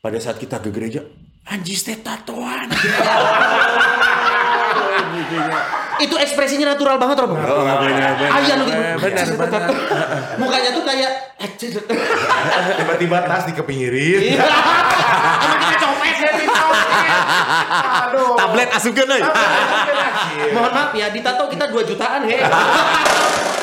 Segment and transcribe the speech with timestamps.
[0.00, 1.04] pada saat kita ke gereja,
[1.44, 2.72] anjis teh tatoan.
[6.00, 7.36] Itu ekspresinya natural banget Romo.
[7.36, 7.60] Oh.
[7.68, 8.80] Ayah lu gitu.
[9.04, 9.68] Benar, benar.
[10.40, 11.12] Mukanya tuh kayak
[12.80, 14.32] Tiba-tiba tas dikepinggirin.
[14.32, 14.48] Iya.
[15.60, 16.32] Kita copet ya,
[18.08, 18.32] Aduh.
[18.32, 19.20] Tablet asukeun euy.
[20.56, 22.40] Mohon maaf ya, ditato kita 2 jutaan he.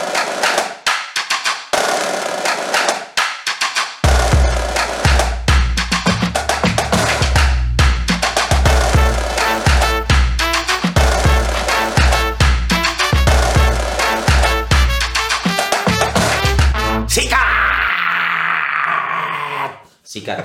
[20.28, 20.44] Sikat.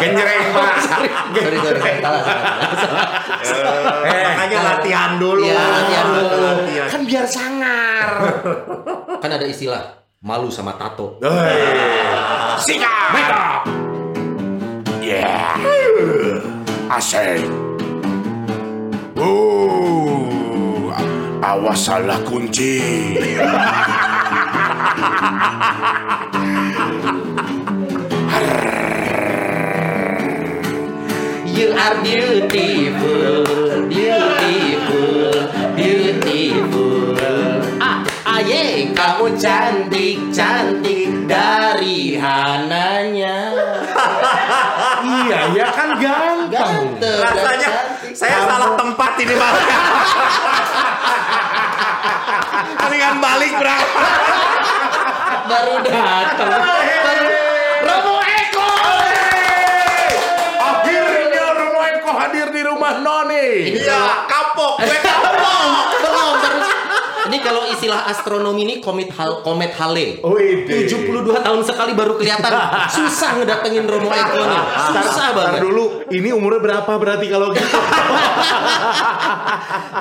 [0.00, 0.74] Genjreng, Pak.
[0.80, 2.00] Sorry, sorry, sorry.
[2.00, 2.40] Salah, salah,
[3.44, 4.00] salah.
[4.08, 5.44] Eh, Makanya latihan dulu.
[5.44, 6.24] Iya, latihan dulu.
[6.40, 6.88] Latihan.
[6.88, 8.08] kan biar sangar.
[9.20, 11.20] Kan ada istilah malu sama tato.
[12.64, 13.28] Sikat.
[15.04, 15.60] Yeah.
[16.88, 17.44] Asik.
[19.20, 20.88] Uh,
[21.44, 22.80] awas salah kunci.
[31.54, 33.46] You are beautiful,
[33.86, 35.30] beautiful,
[35.78, 37.14] beautiful.
[37.78, 43.54] Ah, aye, kamu cantik, cantik dari hananya.
[45.06, 45.94] iya, ya kan.
[45.94, 48.12] Ganteng, dan Rasanya cantik.
[48.18, 49.54] saya salah tempat ini Bang.
[52.82, 54.10] Mendingan balik berangkat.
[55.46, 56.50] baru datang.
[56.50, 57.33] Baru
[63.64, 63.80] Noni.
[63.80, 65.32] Iya, kapok, gue kapok.
[66.00, 66.68] Belum terus.
[67.24, 70.20] Ini kalau istilah astronomi ini komet hal komet Hale.
[70.20, 71.08] Wih, 72
[71.40, 72.52] tahun sekali baru kelihatan.
[72.92, 74.60] Susah ngedatengin Romo Eko nih.
[74.92, 75.60] Susah Ntar banget.
[75.64, 77.64] dulu, ini umurnya berapa berarti kalau gitu?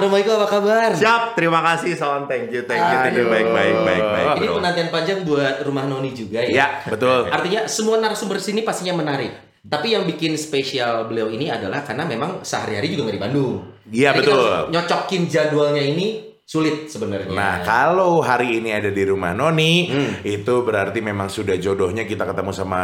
[0.04, 0.92] Romo Eko apa kabar?
[1.00, 2.28] Siap, terima kasih Son.
[2.28, 3.26] Thank you, thank you, thank you.
[3.32, 4.28] Baik, baik, baik, baik.
[4.44, 6.52] Ini penantian panjang buat rumah Noni juga ya.
[6.52, 7.32] ya, betul.
[7.32, 9.53] Artinya semua narasumber sini pastinya menarik.
[9.64, 13.54] Tapi yang bikin spesial beliau ini adalah karena memang sehari-hari juga nggak di Bandung.
[13.88, 14.68] Iya, betul.
[14.76, 17.32] Nyocokin jadwalnya ini sulit sebenarnya.
[17.32, 20.12] Nah, kalau hari ini ada di rumah Noni, Hmm.
[20.28, 22.82] itu berarti memang sudah jodohnya kita ketemu sama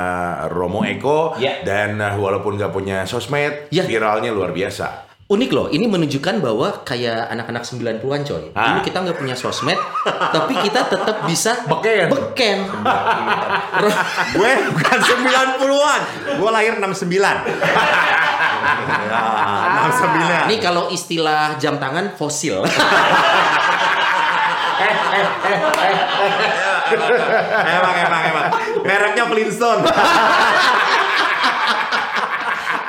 [0.47, 1.35] Romo Eko.
[1.35, 1.59] Ya.
[1.67, 3.83] Dan uh, walaupun nggak punya sosmed, Ya.
[3.83, 5.08] viralnya luar biasa.
[5.29, 8.49] Unik loh, ini menunjukkan bahwa kayak anak-anak 90-an coy.
[8.57, 8.73] Ah.
[8.73, 9.77] Dulu kita nggak punya sosmed,
[10.33, 12.09] tapi kita tetap bisa Beken.
[12.09, 12.65] Beken.
[14.33, 16.01] Gue bukan 90-an.
[16.33, 17.13] Gue lahir 69.
[17.13, 17.29] ya,
[19.93, 20.49] 69.
[20.49, 22.65] Ini kalau istilah jam tangan fosil.
[27.77, 28.49] emang, emang, emang.
[28.81, 29.85] Mereknya Flintstone.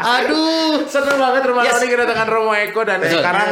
[0.01, 0.85] Aduh.
[0.85, 1.79] Seneng banget rumah Yes.
[1.81, 3.21] Kedatangan Romo Eko dan Betul.
[3.21, 3.51] sekarang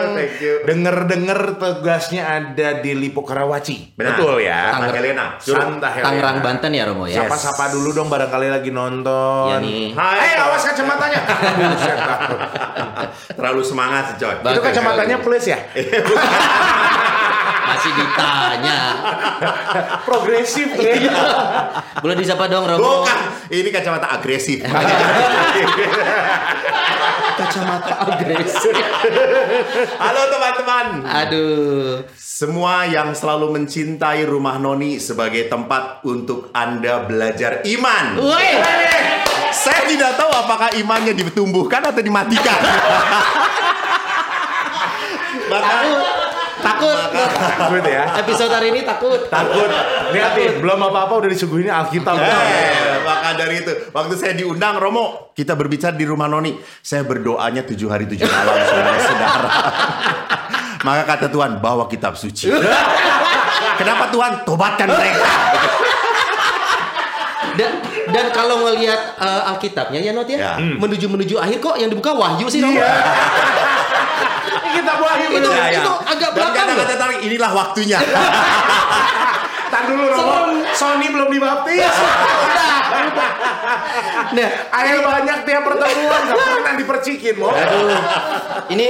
[0.64, 3.92] denger-denger tugasnya ada di Lipo Karawaci.
[3.94, 4.14] Benar.
[4.14, 4.72] Betul ya.
[4.72, 5.26] Santa Helena.
[5.36, 6.06] Santa Helena.
[6.08, 7.22] Tangerang Banten ya Romo ya.
[7.22, 9.46] Sapa-sapa dulu dong barangkali lagi nonton.
[9.48, 9.92] Ya nih.
[9.92, 11.20] Hai, Eh, awas kacamatanya.
[13.30, 14.34] Terlalu semangat sih, coy.
[14.38, 15.58] Itu kacamatanya plus ya?
[17.68, 18.78] Masih ditanya.
[20.02, 20.96] Progresif ya.
[22.00, 23.04] Boleh disapa dong Romo.
[23.04, 24.60] Bukan, ini kacamata agresif.
[27.38, 28.74] Kacamata agresif.
[29.96, 30.86] Halo teman-teman.
[31.06, 32.02] Aduh.
[32.18, 38.18] Semua yang selalu mencintai rumah Noni sebagai tempat untuk Anda belajar iman.
[38.18, 38.50] Woi.
[39.54, 42.58] Saya tidak tahu apakah imannya ditumbuhkan atau dimatikan.
[45.48, 45.76] Maka
[46.68, 46.98] Takut.
[47.56, 48.04] Takut ya.
[48.18, 49.20] Episode hari ini takut.
[49.26, 49.68] Takut.
[50.10, 52.14] Lihat nih, belum apa-apa udah disuguhin Alkitab.
[52.14, 56.52] Eh, maka dari itu, waktu saya diundang Romo, kita berbicara di rumah Noni.
[56.78, 59.50] Saya berdoanya tujuh hari tujuh malam, saudara-saudara.
[60.78, 62.52] maka kata Tuhan, bawa kitab suci.
[63.74, 64.44] Kenapa Tuhan?
[64.44, 65.24] Tobatkan mereka.
[67.54, 67.70] Dan
[68.08, 70.52] dan kalau ngelihat eh, Alkitabnya ya Not ya, Ya.
[70.56, 72.78] menuju menuju akhir kok yang dibuka Wahyu sih Romo.
[74.68, 75.52] Kita wahyu Itu bener.
[75.52, 75.80] Ya, ya.
[75.80, 76.66] itu agak belakang.
[76.68, 77.98] kata-kata tarik, inilah waktunya.
[79.72, 80.36] Tar dulu Romo,
[80.72, 81.92] Sony belum dibaptis.
[84.28, 87.48] Nah, Ayo banyak tiap pertemuan, gak pernah dipercikin, Mo.
[87.48, 87.88] aduh.
[88.68, 88.86] Ini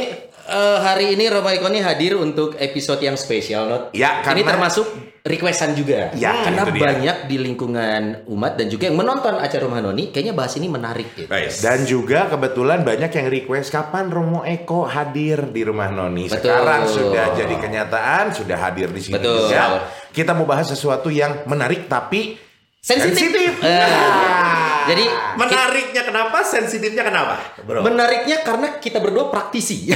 [0.48, 3.82] eh, hari ini Romo Eko ini hadir untuk episode yang spesial, Not.
[3.92, 4.86] Ya, Ini karena- termasuk
[5.20, 6.08] requestan juga.
[6.16, 6.82] Ya, karena itu dia.
[6.82, 11.12] banyak di lingkungan umat dan juga yang menonton acara Rumah Noni, kayaknya bahas ini menarik
[11.12, 11.28] gitu.
[11.60, 16.32] Dan juga kebetulan banyak yang request kapan Romo Eko hadir di rumah Noni.
[16.32, 16.48] Betul.
[16.48, 19.52] Sekarang sudah jadi kenyataan, sudah hadir di sini Betul.
[19.52, 19.84] juga.
[20.08, 22.47] Kita mau bahas sesuatu yang menarik tapi
[22.78, 23.58] Sensitif.
[23.58, 23.68] Eh.
[23.68, 25.04] Nah, Jadi
[25.36, 26.40] Menariknya kenapa?
[26.40, 27.36] Sensitifnya kenapa?
[27.60, 27.84] Bro.
[27.84, 29.90] menariknya karena kita berdua praktisi.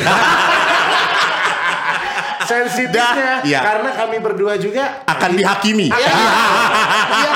[2.42, 3.62] Sensitifnya iya.
[3.62, 5.88] karena kami berdua juga Akan dihakimi.
[5.88, 6.12] Iya.
[6.12, 7.32] Iya.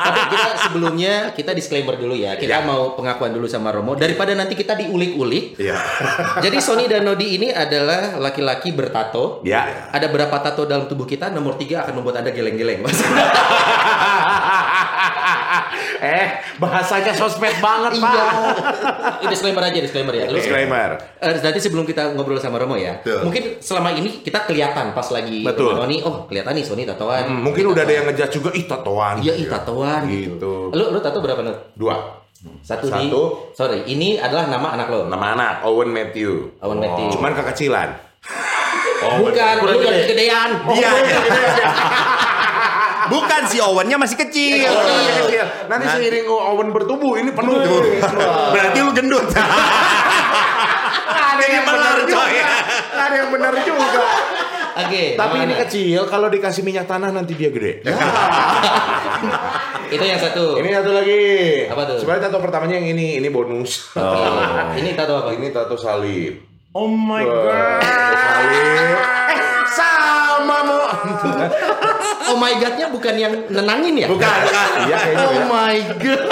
[0.08, 2.34] Tapi kita sebelumnya kita disclaimer dulu ya.
[2.34, 2.66] Kita Ya.
[2.66, 5.60] mau pengakuan dulu sama Romo daripada nanti kita diulik-ulik.
[5.60, 5.76] Iya.
[6.44, 9.44] Jadi Sony dan Nodi ini adalah laki-laki bertato.
[9.44, 9.92] ya.
[9.92, 11.30] Ada berapa tato dalam tubuh kita?
[11.30, 12.82] Nomor tiga akan membuat anda geleng-geleng.
[16.00, 16.26] Eh,
[16.56, 18.02] bahasanya sosmed banget, iya.
[18.02, 18.26] Pak.
[19.18, 20.24] Ini disclaimer aja, disclaimer ya.
[20.26, 20.90] Lu- Disclaimer.
[21.16, 23.20] Eh, nanti sebelum kita ngobrol sama Romo ya, Betul.
[23.22, 25.76] mungkin selama ini kita kelihatan pas lagi Betul.
[25.84, 27.24] Nih, oh kelihatan nih Sony tatoan.
[27.26, 29.20] Hmm, mungkin udah ada yang ngejudge juga, ih tatoan.
[29.20, 30.30] Iya, ih tatoan gitu.
[30.40, 30.52] Gitu.
[30.72, 31.58] Lu lu tato berapa Nut?
[31.74, 31.96] Dua.
[32.60, 33.52] Satu, di Satu.
[33.52, 35.04] sorry, ini adalah nama anak lo.
[35.04, 36.56] Nama anak Owen Matthew.
[36.58, 37.12] Owen Matthew.
[37.12, 37.88] Cuman kekecilan.
[39.00, 40.50] Bukan, lu udah kegedean.
[40.70, 40.90] Iya.
[43.10, 44.70] Bukan si Owennya masih kecil.
[44.70, 45.44] Oh, Masih kecil.
[45.66, 47.58] Nanti seiring Owen bertumbuh ini penuh.
[48.54, 49.26] Berarti lu gendut.
[51.10, 52.46] ada yang benar juga.
[52.94, 53.86] Ada yang benar juga.
[54.86, 55.18] Oke.
[55.18, 57.82] Tapi nama ini kecil, kalau dikasih minyak tanah nanti dia gede.
[59.94, 60.54] Itu yang satu.
[60.62, 61.18] Ini satu lagi.
[61.66, 61.98] Apa tuh?
[61.98, 63.90] Sebenarnya tato pertamanya yang ini, ini bonus.
[63.98, 64.22] Oke.
[64.80, 65.34] Ini tato apa?
[65.34, 66.38] Ini tato salib.
[66.70, 69.49] Oh my tato salib.
[69.70, 70.82] Sama mau.
[72.30, 74.08] Oh my god-nya bukan yang nenangin ya?
[74.10, 74.68] Bukan, bukan.
[74.86, 75.26] Iya kayaknya.
[75.26, 75.44] Oh ya.
[75.46, 76.22] my god.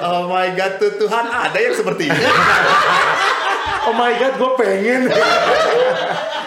[0.00, 2.24] Oh my god, tuh Tuhan ada yang seperti ini.
[3.86, 5.00] Oh my god, gue pengen.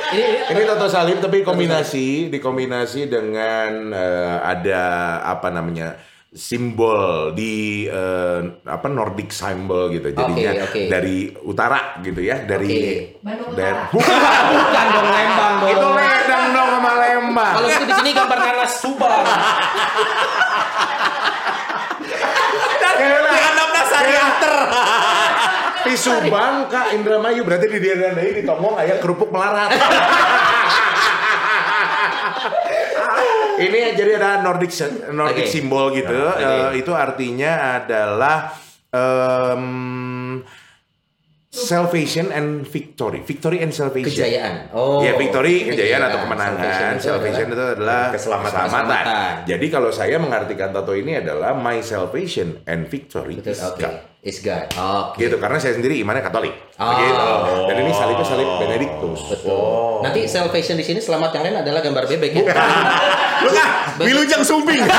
[0.10, 4.82] Ini, ini Ini tato salib tapi kombinasi dikombinasi dengan eh, ada
[5.22, 5.94] apa namanya
[6.30, 10.86] simbol di eh, apa Nordic symbol gitu jadinya oke.
[10.86, 12.70] dari utara gitu ya dari
[13.18, 13.58] Oke.
[13.58, 13.82] dari
[14.54, 15.74] bukan dong Lembang dong.
[15.74, 19.26] itu ledang dong sama Lembang Kalau itu di sini gambar nanas Subang.
[23.00, 23.32] Gila.
[23.32, 24.56] Anak dasar teater.
[25.80, 29.74] di Subang Kak Indramayu berarti di daerah di Tomong ayah kerupuk melarat
[33.60, 34.72] ini jadi ada Nordic
[35.12, 35.52] Nordic Oke.
[35.52, 36.40] simbol gitu Oke.
[36.40, 38.56] Eh, itu artinya adalah
[38.90, 40.40] em,
[41.50, 44.70] salvation and victory victory and salvation Kejayaan.
[44.70, 45.02] Oh.
[45.02, 48.62] Ya victory kejayaan atau Salvation kemenangan, itu salvation itu adalah keselamatan.
[48.70, 49.34] Keselamatan.
[49.50, 53.82] Jadi kalau saya mengartikan tato ini adalah my salvation and victory Betul, is Oke.
[53.82, 53.96] God.
[54.22, 54.70] Is God.
[54.78, 55.26] Oke.
[55.26, 56.54] Gitu karena saya sendiri imannya Katolik.
[56.78, 56.94] Oh.
[57.02, 57.34] Gitu.
[57.66, 59.20] Dan ini salibnya salib Benedictus.
[59.34, 60.06] Betul.
[60.06, 62.46] Nanti salvation di sini selamat yang lain adalah gambar bebek ya.
[63.42, 64.86] Lu kan Wilujeng Sumbing.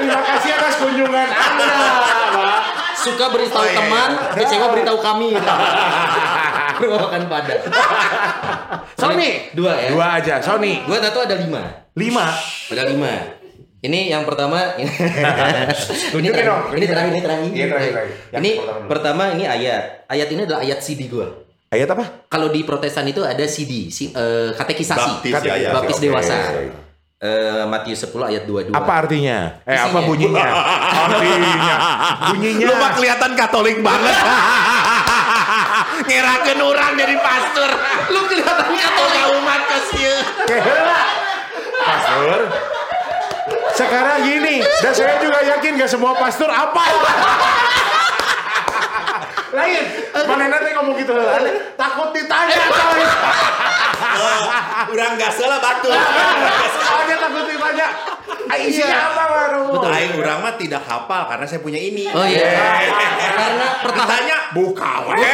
[0.00, 2.29] Terima kasih atas kunjungan Anda.
[3.00, 3.76] Suka beritahu Oh, iya.
[3.80, 5.28] teman, kecewa beritahu kami.
[6.80, 7.54] Perubahan pada.
[8.96, 9.52] Sony.
[9.52, 9.88] Dua ya.
[9.92, 10.84] Dua aja, Sony.
[10.84, 11.62] Gua tato ada lima.
[11.96, 12.26] Lima.
[12.72, 13.12] Ada lima.
[13.80, 14.60] Ini yang pertama.
[14.76, 16.44] ini terakhir.
[16.44, 16.62] dong.
[16.76, 17.10] Ini terakhir.
[17.12, 17.50] Ini terakhir.
[17.52, 18.14] Iya, terakhir, terakhir.
[18.32, 18.50] Yang Ini
[18.84, 20.04] pertama ini ayat.
[20.04, 21.28] Ayat ini adalah ayat CD gua.
[21.72, 22.04] Ayat apa?
[22.28, 25.22] Kalau di Protestan itu ada CD, si, eh, katekisasi.
[25.22, 25.70] Baptis ya, ya.
[25.70, 26.04] Baptis Oke.
[26.10, 26.36] dewasa.
[27.20, 28.72] Eh, Matius 10 ayat 22.
[28.72, 29.60] Apa artinya?
[29.68, 30.08] Eh, apa Isinya.
[30.08, 30.48] bunyinya?
[31.04, 31.76] artinya.
[32.32, 32.64] Bunyinya.
[32.64, 34.16] Lu mah kelihatan Katolik banget.
[36.08, 37.68] Ngerakeun orang jadi pastor.
[38.08, 40.16] Lu kelihatan Katolik umat kesih.
[40.48, 41.00] Kela.
[41.84, 42.40] Pastor.
[43.76, 46.84] Sekarang gini, dan saya juga yakin gak semua pastor apa.
[49.60, 49.84] Lain,
[50.24, 51.36] mana nanti ngomong gitu lah.
[51.76, 53.02] Takut ditanya, coy.
[54.96, 55.92] Urang gak salah batu.
[57.20, 57.86] Takut ditanya.
[58.46, 59.84] "Ah, Isinya apa, Waromo?
[59.84, 62.08] Aing urang mah tidak hafal karena saya punya ini.
[62.08, 62.50] Oh iya.
[63.30, 65.14] Karena pertahanan Ditanya buka we.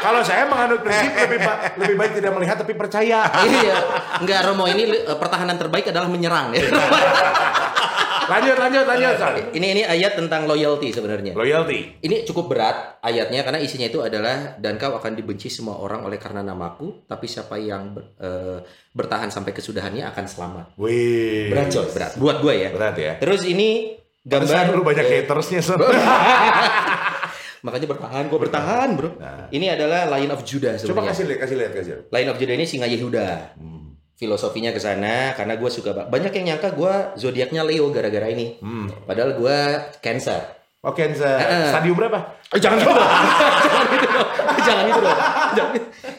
[0.00, 3.20] Kalau saya menganut prinsip lebih, ba- lebih baik tidak melihat tapi percaya.
[3.44, 3.76] iya.
[4.16, 6.50] Enggak Romo ini eh, pertahanan terbaik adalah menyerang.
[8.30, 9.14] Lanjut, lanjut, lanjut.
[9.50, 11.34] Ini ini ayat tentang loyalty sebenarnya.
[11.34, 11.98] Loyalty.
[11.98, 16.16] Ini cukup berat ayatnya karena isinya itu adalah dan kau akan dibenci semua orang oleh
[16.16, 18.58] karena namaku, tapi siapa yang ber- eh,
[18.94, 20.66] bertahan sampai kesudahannya akan selamat.
[20.78, 21.50] Wih.
[21.50, 22.12] Berat coy, berat.
[22.14, 22.68] Buat gue ya.
[22.70, 23.12] Berat ya.
[23.18, 25.80] Terus ini Gambar lu banyak hatersnya, Son.
[27.64, 29.16] makanya bertahan, gue bertahan, Bro.
[29.48, 30.80] Ini adalah Lion of Judah Nah.
[30.80, 31.10] Coba sebenarnya.
[31.12, 32.04] kasih lihat, kasih lihat, kasih lihat.
[32.12, 33.56] Lion of Judah ini singa Yehuda.
[34.20, 38.60] Filosofinya ke sana karena gue suka ba- banyak yang nyangka gue zodiaknya Leo gara-gara ini.
[39.02, 39.56] Padahal gue
[39.98, 40.60] Cancer.
[40.80, 41.36] Oh, cancer.
[41.36, 41.68] Eh.
[41.68, 42.40] Stadium berapa?
[42.52, 43.04] Eh, jangan itu dong.
[43.68, 44.28] jangan itu dong.
[44.60, 45.18] Jangan itu dong.
[45.52, 45.72] Jangan.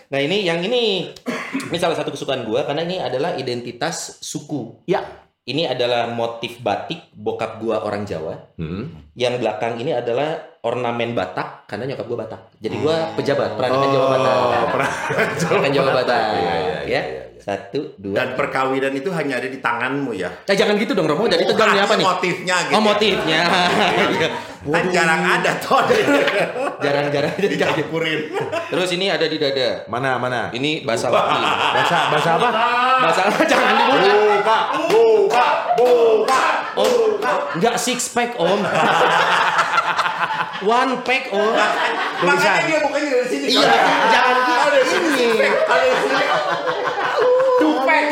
[0.09, 1.09] Nah ini yang ini
[1.49, 4.85] ini salah satu kesukaan gue karena ini adalah identitas suku.
[4.85, 5.01] Ya.
[5.41, 8.37] Ini adalah motif batik bokap gua orang Jawa.
[8.61, 9.09] Hmm.
[9.17, 12.41] Yang belakang ini adalah ornamen Batak karena nyokap gua Batak.
[12.61, 14.35] Jadi gua pejabat peranakan Jawa Batak.
[14.37, 14.91] Oh, pernah.
[15.41, 16.21] Peranakan Jawa Batak.
[16.21, 16.79] Iya, iya, ya.
[16.85, 17.20] iya, iya.
[17.41, 18.13] Satu, dua.
[18.13, 20.29] Dan perkawinan itu hanya ada di tanganmu ya.
[20.45, 21.25] Eh, jangan gitu dong Romo.
[21.25, 22.05] Jadi tegang nih apa nih?
[22.05, 22.73] Motifnya gitu.
[22.77, 23.41] Oh motifnya.
[24.11, 24.29] Iya.
[24.61, 25.81] Kan jarang ada toh.
[26.85, 27.33] Jarang-jarang.
[27.33, 28.29] Dicampurin.
[28.69, 29.89] Terus ini ada di dada.
[29.89, 30.53] Mana mana?
[30.53, 31.41] Ini bahasa laki.
[31.41, 32.49] Bahasa bahasa apa?
[33.01, 33.21] Bahasa
[33.51, 34.57] jangan dibuka.
[34.85, 35.45] Buka, buka,
[35.81, 36.60] buka.
[36.71, 37.19] Om,
[37.59, 38.63] nggak six pack om.
[40.61, 41.53] One pack om.
[42.21, 43.45] Makanya dia bukannya dari sini.
[43.57, 43.73] Iya,
[44.13, 44.69] jangan gitu.
[45.01, 45.49] Ini.
[47.59, 48.05] Tupek.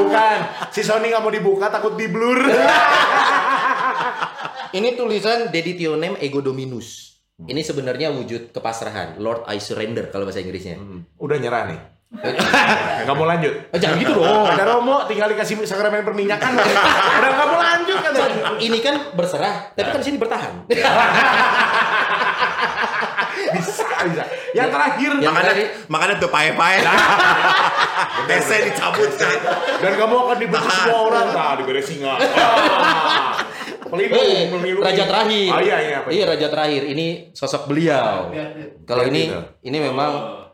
[0.00, 0.38] Bukan.
[0.72, 2.40] Si Sony nggak mau dibuka takut di blur.
[4.70, 7.20] Ini tulisan Deditionem Ego Dominus.
[7.40, 9.20] Ini sebenarnya wujud kepasrahan.
[9.20, 10.80] Lord I surrender kalau bahasa Inggrisnya.
[11.20, 11.99] Udah nyerah nih.
[12.10, 13.54] Nggak mau lanjut.
[13.70, 14.42] Eh, jangan gitu dong.
[14.44, 16.58] Ada Romo tinggal dikasih sakramen perminyakan.
[16.58, 18.12] Udah nggak mau lanjut kan.
[18.58, 20.52] Ini kan berserah, tapi kan di sini bertahan.
[23.50, 24.24] Bisa bisa.
[24.52, 25.10] Yang terakhir.
[25.12, 25.68] Yang Makanya terakhir.
[25.88, 26.76] makanya tuh pae-pae.
[28.26, 29.36] Tesnya dicabut kan.
[29.80, 31.26] Dan kamu akan dibenci semua orang.
[31.30, 32.14] Nah, diberes singa.
[32.14, 33.34] Ah.
[33.90, 34.86] Pelindung, Eh, melindungi.
[34.86, 35.50] raja terakhir.
[35.50, 35.98] Oh iya iya.
[36.06, 36.82] Iya raja terakhir.
[36.86, 38.30] Ini sosok beliau.
[38.86, 39.22] Kalau Lihat ini
[39.64, 40.10] ini memang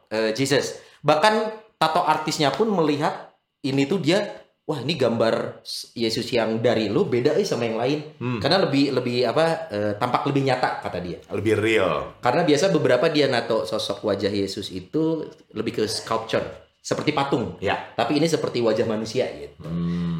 [0.08, 0.80] eh, Jesus.
[1.06, 1.34] Bahkan
[1.78, 3.30] tato artisnya pun melihat
[3.62, 4.26] ini tuh dia
[4.66, 5.62] wah ini gambar
[5.94, 7.98] Yesus yang dari lu beda eh sama yang lain.
[8.18, 8.40] Hmm.
[8.42, 11.22] Karena lebih lebih apa eh, tampak lebih nyata kata dia.
[11.30, 12.18] Lebih real.
[12.18, 17.54] Karena biasa beberapa dia nato sosok wajah Yesus itu lebih ke sculpture seperti patung.
[17.62, 17.94] Ya.
[17.94, 19.62] Tapi ini seperti wajah manusia gitu.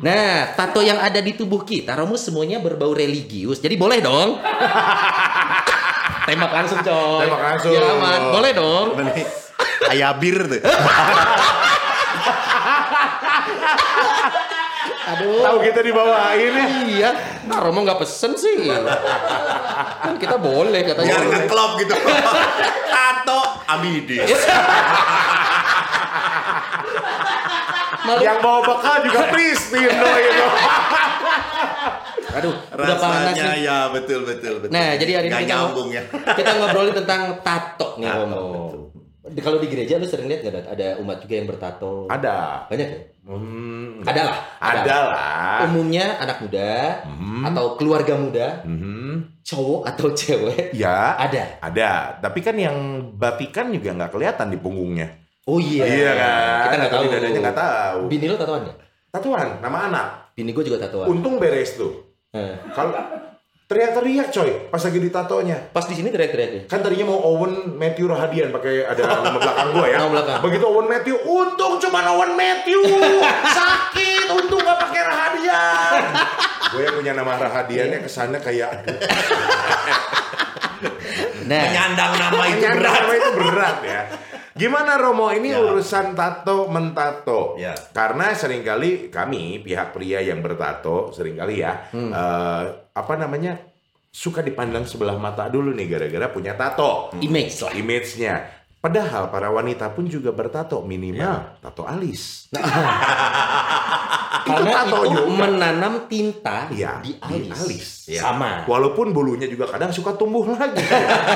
[0.03, 3.63] Nah, tato yang ada di tubuh kita, Romo semuanya berbau religius.
[3.63, 4.39] Jadi boleh dong.
[6.27, 7.23] Tembak langsung, coy.
[7.23, 7.71] Tembak langsung.
[7.79, 8.21] Aman.
[8.35, 8.87] Boleh dong.
[9.91, 10.61] Ayabir tuh.
[15.07, 15.39] Aduh.
[15.39, 16.67] Tahu kita dibawain ya.
[16.83, 17.11] Iya.
[17.47, 18.67] Nah, Romo nggak pesen sih.
[20.03, 21.15] Kan kita boleh katanya.
[21.15, 21.95] Biar ngeklop gitu.
[22.91, 24.27] Tato Amidis.
[28.07, 28.23] Malu.
[28.23, 30.07] Yang bawa bekal juga Pristin itu.
[32.37, 33.65] Aduh, udah panas Rasanya nih.
[33.65, 34.71] ya betul betul betul.
[34.71, 36.03] Nah, jadi hari ini kita, nyambung ya.
[36.37, 38.93] kita ngobrolin tentang tato nih, Romo.
[39.27, 42.07] Kalau di gereja lu sering lihat nggak ada, ada umat juga yang bertato?
[42.07, 42.67] Ada.
[42.71, 42.99] Banyak ya?
[43.27, 44.39] Hmm, Ada lah.
[44.63, 45.57] Ada lah.
[45.67, 47.43] Umumnya anak muda Hmm.
[47.43, 49.43] atau keluarga muda, Mhm.
[49.43, 51.19] cowok atau cewek Ya.
[51.19, 51.59] ada.
[51.59, 52.23] Ada.
[52.23, 52.77] Tapi kan yang
[53.19, 55.11] batikan juga nggak kelihatan di punggungnya.
[55.47, 55.83] Oh iya.
[55.87, 56.59] Iya kan.
[56.63, 57.03] Kita nggak tahu.
[57.03, 58.01] Di dadanya nggak tahu.
[58.07, 58.79] Bini lo tatoan nggak?
[59.11, 60.07] Tatuan, nama anak.
[60.39, 61.07] Bini gue juga tatoan.
[61.09, 62.15] Untung beres tuh.
[62.31, 62.55] Eh.
[62.71, 62.95] Kalau
[63.67, 65.59] teriak-teriak coy pas lagi ditatonya.
[65.75, 66.63] Pas di sini teriak-teriak ya.
[66.71, 69.97] Kan tadinya mau Owen Matthew Rahadian pakai ada nama belakang gua ya.
[69.99, 70.39] Nama belakang.
[70.47, 72.81] Begitu Owen Matthew, untung cuma Owen Matthew.
[73.51, 76.03] Sakit, untung gak pakai Rahadian.
[76.77, 78.99] gue yang punya nama Rahadiannya kesannya kayak aduh,
[81.47, 82.95] Nah, Menyandang nama itu Menyandang berat.
[82.99, 84.01] nama itu berat ya.
[84.53, 85.61] Gimana Romo ini Ya.
[85.61, 87.55] urusan tato mentato?
[87.57, 87.77] Ya.
[87.91, 92.09] Karena sering kali kami pihak pria yang bertato sering kali ya Hmm.
[92.09, 93.61] eh, apa namanya
[94.09, 97.13] suka dipandang sebelah mata dulu nih gara-gara punya tato.
[97.19, 97.73] image lah.
[97.75, 98.35] Image-nya.
[98.77, 102.49] Padahal para wanita pun juga bertato minimal tato alis.
[104.47, 105.27] Karena tato itu juga.
[105.37, 107.59] menanam tinta Iya, di di alis.
[107.59, 107.87] alis.
[108.07, 108.21] Iya.
[108.23, 108.63] Sama.
[108.65, 110.79] Walaupun bulunya juga kadang suka tumbuh lagi.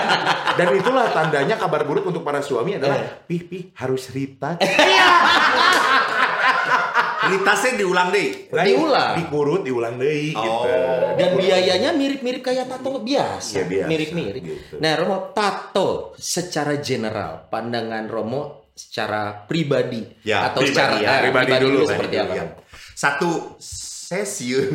[0.58, 4.62] Dan itulah tandanya kabar buruk untuk para suami adalah pih pih harus retouch.
[7.20, 8.48] Ritasnya diulang deh.
[8.48, 9.12] Diulang.
[9.14, 10.40] Dikurut, diulang deh gitu.
[10.40, 10.64] Oh.
[11.14, 13.60] Dan biayanya mirip-mirip kayak tato biasa.
[13.60, 14.42] Iya, biasa, Mirip-mirip.
[14.42, 14.74] gitu.
[14.80, 21.20] Nah, Romo, tato secara general, pandangan Romo secara pribadi Ya, atau pribadi secara ya, eh,
[21.28, 22.32] pribadi dulu, seperti apa?
[22.32, 22.44] Ya.
[22.94, 24.74] Satu sesiun.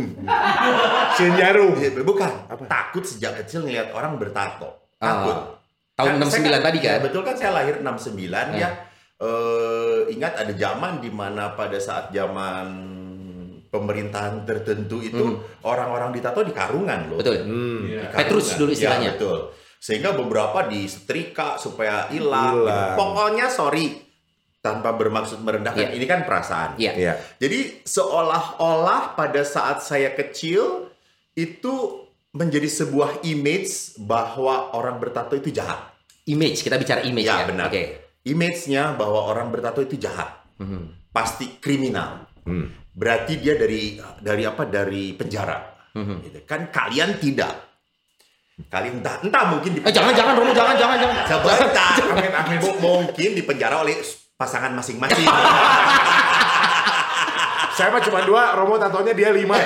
[1.17, 1.73] Siun jarum.
[2.05, 2.31] Bukan.
[2.65, 4.93] Takut sejak kecil ngeliat orang bertato.
[4.95, 5.35] Takut.
[5.35, 5.57] Ah,
[5.95, 6.91] tahun Kan saya 69 tadi kan?
[6.91, 8.59] ya, betul kan saya lahir 69 Ya.
[8.59, 8.69] ya.
[9.15, 12.67] Eh, ingat ada zaman di mana pada saat zaman
[13.67, 15.23] pemerintahan tertentu itu
[15.61, 17.19] orang-orang ditato di karungan loh.
[17.19, 17.43] Betul.
[17.43, 17.79] Hmm.
[17.83, 18.59] Di Petrus karungan.
[18.59, 19.11] dulu Ya, istilahnya.
[19.15, 19.39] betul.
[19.79, 22.65] Sehingga beberapa disetrika supaya hilang.
[22.65, 22.73] Gitu.
[22.97, 24.05] Pokoknya sorry
[24.65, 25.93] tanpa bermaksud merendahkan.
[25.93, 25.93] Iya.
[25.93, 26.69] Ini kan perasaan.
[26.81, 26.91] Iya.
[26.97, 27.13] Iya.
[27.37, 30.89] Jadi seolah-olah pada saat saya kecil
[31.37, 35.93] itu menjadi sebuah image bahwa orang bertato itu jahat.
[36.25, 37.47] Image, kita bicara image Ya, ya.
[37.47, 37.69] benar.
[37.69, 37.83] Oke.
[38.25, 40.33] Image-nya bahwa orang bertato itu jahat.
[40.57, 41.13] Mhm.
[41.13, 42.25] Pasti kriminal.
[42.43, 42.73] Hmm.
[42.91, 44.65] Berarti dia dari dari apa?
[44.65, 45.61] Dari penjara.
[45.93, 46.15] Mhm.
[46.25, 46.39] Gitu.
[46.49, 47.64] Kan kalian tidak.
[48.55, 51.27] Kalian entah, entah mungkin di Eh jangan jangan Romo jangan jangan jangan.
[51.27, 51.99] Sebentar.
[52.15, 52.57] Amin, amin.
[52.79, 53.99] Mungkin di penjara oleh
[54.39, 55.27] pasangan masing-masing.
[57.75, 59.59] Saya mah cuma dua, Romo tatonya dia lima.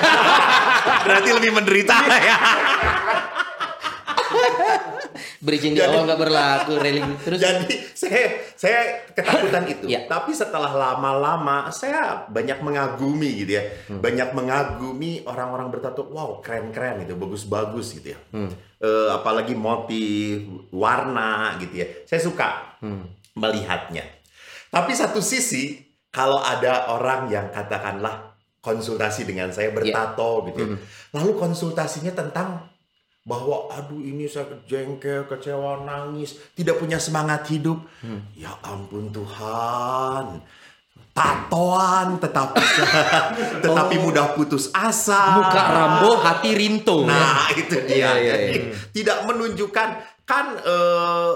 [1.06, 2.38] Berarti lebih menderita ya.
[5.40, 7.40] Bridging di awal nggak berlaku, railing terus.
[7.40, 8.80] Jadi saya saya
[9.16, 9.88] ketakutan itu.
[9.88, 10.04] Iya.
[10.04, 13.64] Tapi setelah lama-lama saya banyak mengagumi gitu ya.
[13.88, 14.04] Hmm.
[14.04, 16.12] Banyak mengagumi orang-orang bertato.
[16.12, 18.20] Wow, keren-keren gitu, bagus-bagus gitu ya.
[18.36, 18.52] Hmm.
[18.84, 20.44] Eh, apalagi motif,
[20.76, 21.88] warna gitu ya.
[22.04, 22.50] Saya suka
[22.84, 23.08] Hmm.
[23.40, 24.04] melihatnya.
[24.68, 25.80] Tapi satu sisi
[26.12, 30.76] kalau ada orang yang katakanlah konsultasi dengan saya bertato gitu ya.
[31.16, 32.68] Lalu konsultasinya tentang
[33.22, 37.78] bahwa aduh ini saya jengkel, kecewa, nangis, tidak punya semangat hidup.
[38.34, 40.42] Ya ampun Tuhan.
[41.10, 42.64] Tatoan tetapi
[43.66, 45.36] tetapi mudah putus asa.
[45.36, 47.04] Muka Rambo, hati Rinto.
[47.04, 47.12] ya.
[47.12, 47.96] Nah, itu dia.
[47.96, 48.58] Iya, iya, Jadi,
[48.96, 49.90] tidak menunjukkan
[50.24, 51.32] kan eh,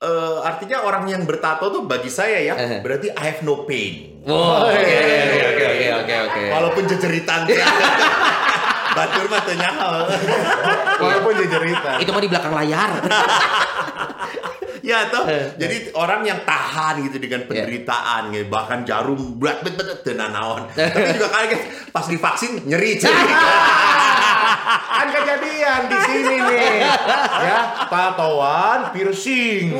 [0.00, 2.80] eh, artinya orang yang bertato tuh bagi saya ya Eh.
[2.80, 4.24] berarti I have no pain.
[4.24, 6.42] Oh, oke oke oke oke oke.
[6.48, 7.40] Walaupun jejeritan
[8.96, 9.92] Batur mah teu nyaho.
[11.04, 11.90] Walaupun dia cerita.
[12.00, 12.90] Itu mah di belakang layar.
[14.86, 15.26] Ya toh.
[15.26, 15.50] Eh.
[15.58, 18.46] Jadi orang yang tahan gitu dengan penderitaan gitu.
[18.46, 20.70] bahkan jarum berat bet bet teu nanaon.
[20.70, 22.94] Tapi juga kaget pas divaksin nyeri
[24.96, 26.86] kan kejadian di sini nih.
[27.42, 27.58] Ya,
[27.90, 29.74] tatoan, piercing.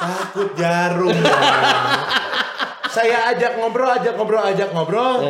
[0.00, 1.12] Takut jarum.
[2.88, 5.20] Saya ajak ngobrol, ajak ngobrol, ajak ngobrol.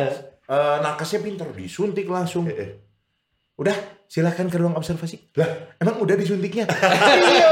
[0.51, 2.43] Eh, nakesnya pinter, disuntik langsung.
[3.55, 5.31] Udah, silakan ke ruang observasi.
[5.39, 6.67] Lah, emang udah disuntiknya?
[7.31, 7.47] iya,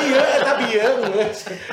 [0.00, 0.88] iya, tapi ya.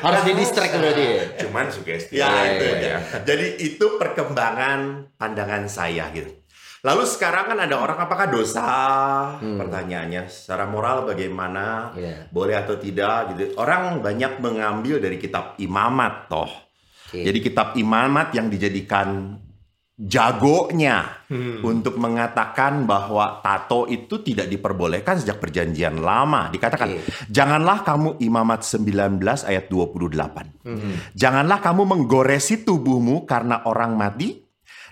[0.04, 1.24] Harus di distract berarti ya.
[1.40, 2.20] Cuman sugesti.
[2.20, 2.96] Ya, Iya, itu iya, dia.
[3.24, 6.28] Jadi itu perkembangan pandangan saya gitu.
[6.82, 8.68] Lalu sekarang kan ada orang apakah dosa?
[9.38, 11.94] Pertanyaannya secara moral bagaimana?
[11.96, 12.26] Iya.
[12.28, 13.54] Boleh atau tidak gitu.
[13.56, 16.50] Orang banyak mengambil dari kitab imamat toh.
[17.08, 17.22] Oke.
[17.22, 19.38] Jadi kitab imamat yang dijadikan
[19.92, 21.28] jagonya
[21.62, 26.48] untuk mengatakan bahwa tato itu tidak diperbolehkan sejak perjanjian lama.
[26.48, 27.28] Dikatakan, Oke.
[27.28, 30.64] janganlah kamu imamat 19 ayat 28.
[31.12, 34.42] Janganlah kamu menggoresi tubuhmu karena orang mati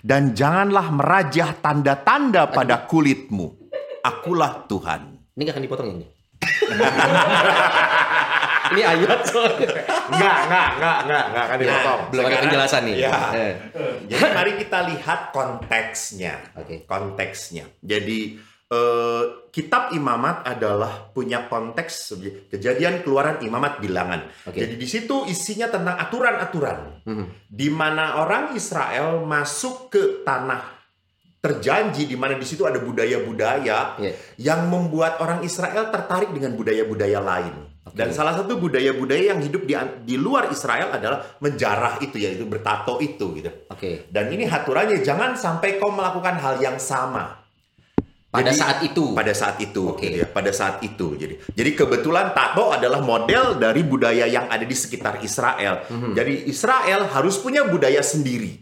[0.01, 3.57] dan janganlah merajah tanda-tanda pada kulitmu.
[4.01, 5.33] Akulah Tuhan.
[5.37, 6.20] Ini gak akan dipotong ini.
[8.71, 9.69] ini ayat soalnya.
[10.11, 12.01] Enggak, enggak, enggak, enggak, enggak akan dipotong.
[12.11, 12.95] Belum ada penjelasan nih.
[12.95, 13.11] Ya.
[13.35, 13.53] Eh.
[14.07, 16.33] Jadi mari kita lihat konteksnya.
[16.55, 16.87] Oke.
[16.87, 17.65] Konteksnya.
[17.83, 18.19] Jadi
[18.71, 22.15] eh, kitab imamat adalah punya konteks
[22.47, 24.23] kejadian keluaran imamat bilangan.
[24.47, 24.63] Oke.
[24.63, 27.03] Jadi di situ isinya tentang aturan-aturan.
[27.05, 27.25] Mhm.
[27.51, 30.80] Di mana orang Israel masuk ke tanah
[31.41, 34.13] terjanji di mana di situ ada budaya-budaya Iya.
[34.37, 37.55] yang membuat orang Israel tertarik dengan budaya-budaya lain.
[37.81, 37.97] Oke.
[37.97, 39.73] Dan salah satu budaya-budaya yang hidup di
[40.05, 43.49] di luar Israel adalah menjarah itu yaitu bertato itu gitu.
[43.73, 44.05] Oke.
[44.13, 47.41] Dan ini aturannya jangan sampai kau melakukan hal yang sama
[48.31, 49.11] Pada Jadi, saat itu.
[49.11, 50.07] pada saat itu Oke.
[50.07, 51.19] gitu ya, pada saat itu.
[51.19, 55.83] Jadi jadi kebetulan tato adalah model dari budaya yang ada di sekitar Israel.
[55.89, 56.15] Mhm.
[56.15, 58.55] Jadi Israel harus punya budaya sendiri.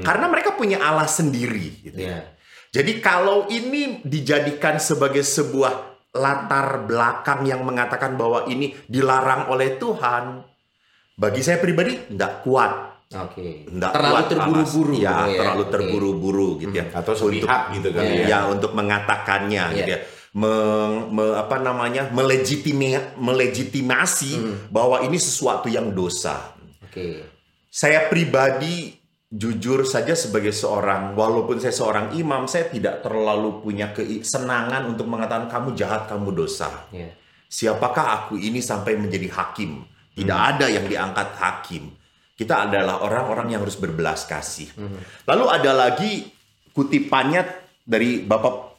[0.00, 2.00] Karena mereka punya Allah sendiri gitu.
[2.00, 2.36] Iya.
[2.70, 10.42] Jadi kalau ini dijadikan sebagai sebuah latar belakang yang mengatakan bahwa ini dilarang oleh Tuhan,
[11.14, 12.90] bagi saya pribadi tidak kuat.
[13.10, 13.66] Oke.
[13.66, 14.94] Nggak Terlalu terburu-buru.
[14.94, 15.02] alas.
[15.02, 15.38] Ya, ya.
[15.42, 15.72] terlalu Oke.
[15.74, 16.86] terburu-buru gitu ya.
[16.94, 18.22] Atau sepihak gitu kan Iya.
[18.22, 18.26] ya.
[18.26, 19.76] Ya, untuk mengatakannya Iya.
[19.76, 20.00] gitu ya.
[20.30, 22.06] Meng- me- apa namanya?
[22.14, 24.54] melegitima- melegitimasi Hmm.
[24.70, 26.54] bahwa ini sesuatu yang dosa.
[26.86, 27.26] Oke.
[27.66, 28.94] Saya pribadi
[29.30, 35.46] jujur saja sebagai seorang walaupun saya seorang imam, saya tidak terlalu punya kesenangan untuk mengatakan
[35.46, 36.90] kamu jahat, kamu dosa.
[36.90, 37.14] Iya.
[37.46, 39.86] Siapakah aku ini sampai menjadi hakim?
[40.18, 40.50] Tidak Hmm.
[40.50, 41.94] ada yang diangkat hakim.
[42.34, 44.70] Kita adalah orang-orang yang harus berbelas kasih.
[44.74, 44.98] Hmm.
[45.26, 46.26] Lalu ada lagi
[46.74, 47.46] kutipannya
[47.86, 48.74] dari Bapak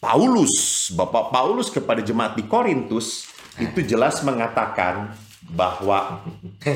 [0.00, 0.88] Paulus.
[0.92, 5.16] Bapak Paulus kepada jemaat di Korintus itu jelas mengatakan
[5.48, 6.20] bahwa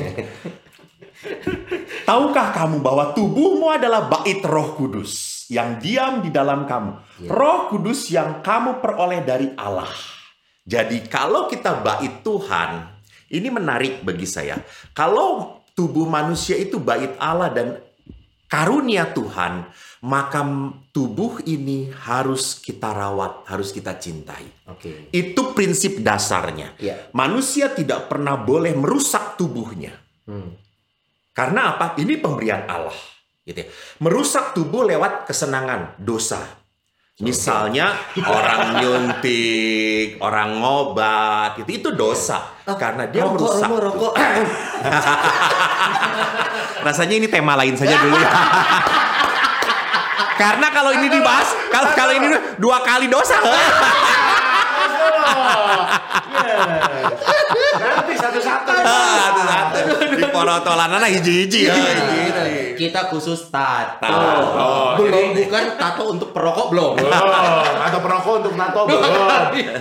[2.03, 6.91] Tahukah kamu bahwa tubuhmu adalah bait Roh Kudus yang diam di dalam kamu?
[7.31, 9.91] Roh Kudus yang kamu peroleh dari Allah.
[10.63, 12.87] Jadi kalau kita bait Tuhan,
[13.31, 14.59] ini menarik bagi saya.
[14.95, 17.67] Kalau tubuh manusia itu bait Allah dan
[18.47, 19.65] karunia Tuhan,
[20.05, 20.45] maka
[20.93, 24.45] tubuh ini harus kita rawat, harus kita cintai.
[24.69, 25.09] Oke.
[25.09, 26.77] Itu prinsip dasarnya.
[26.77, 27.09] Iya.
[27.17, 29.97] Manusia tidak pernah boleh merusak tubuhnya.
[30.29, 30.62] Hmm.
[31.33, 31.97] Karena apa?
[31.97, 32.93] Ini pemberian Allah.
[33.41, 33.67] Gitu ya.
[33.99, 36.63] Merusak tubuh lewat kesenangan, dosa.
[37.21, 37.93] Misalnya
[38.25, 42.41] orang nyuntik, orang ngobat, itu itu dosa.
[42.65, 43.69] Karena dia rokok, merusak.
[43.69, 44.13] Romo, rokok.
[46.85, 48.31] Rasanya ini tema lain saja dulu ya.
[50.41, 53.37] Karena kalau ini dibahas, kalau kalau ini dua kali dosa.
[58.83, 59.79] Nanti satu-satu.
[59.79, 60.31] Satu-satu.
[60.33, 61.75] Toro-tolanana hiji-hiji ya.
[62.73, 64.09] Kita khusus tato.
[64.09, 66.91] Oh, belum bukan tato untuk perokok belum.
[66.99, 67.25] Belum.
[67.79, 69.03] Atau perokok untuk tato belum.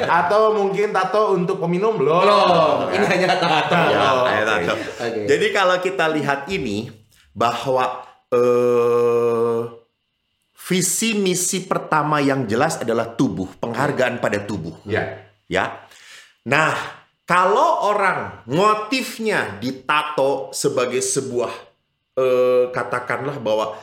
[0.07, 2.23] Atau mungkin tato untuk peminum belum.
[2.23, 2.77] Belum.
[2.95, 3.75] Ini hanya tato.
[3.91, 4.29] Ya, Oh.
[5.03, 6.91] Jadi kalau kita lihat ini
[7.33, 9.61] bahwa eh
[10.63, 14.79] visi misi pertama yang jelas adalah tubuh, penghargaan pada tubuh.
[14.87, 15.27] Ya.
[15.51, 15.85] Ya.
[16.47, 21.53] Nah, kalau orang motifnya ditato sebagai sebuah
[22.19, 23.79] eh, katakanlah bahwa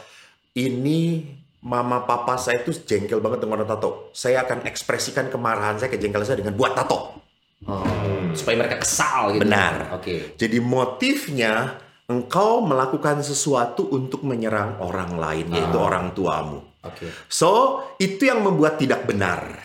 [0.54, 1.24] ini
[1.60, 4.12] mama papa saya itu jengkel banget dengan tato.
[4.16, 7.20] Saya akan ekspresikan kemarahan saya, kejengkelan saya dengan buat tato.
[7.68, 7.84] Oh,
[8.32, 9.44] supaya mereka kesal gitu.
[9.44, 10.00] Benar.
[10.00, 10.40] Oke.
[10.40, 11.76] Jadi motifnya
[12.08, 16.64] engkau melakukan sesuatu untuk menyerang orang lain, yaitu orang tuamu.
[16.80, 17.12] Oke.
[17.28, 19.60] So, itu yang membuat tidak benar.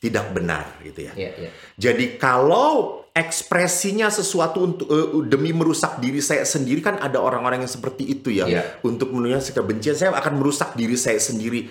[0.00, 1.12] Tidak benar gitu ya.
[1.12, 1.50] Iya, iya.
[1.76, 7.72] Jadi kalau ekspresinya sesuatu untuk eh, demi merusak diri saya sendiri kan ada orang-orang yang
[7.72, 8.46] seperti itu ya.
[8.46, 8.62] Iya.
[8.86, 11.66] Untuk menunjukkan kebencian saya akan merusak diri saya sendiri.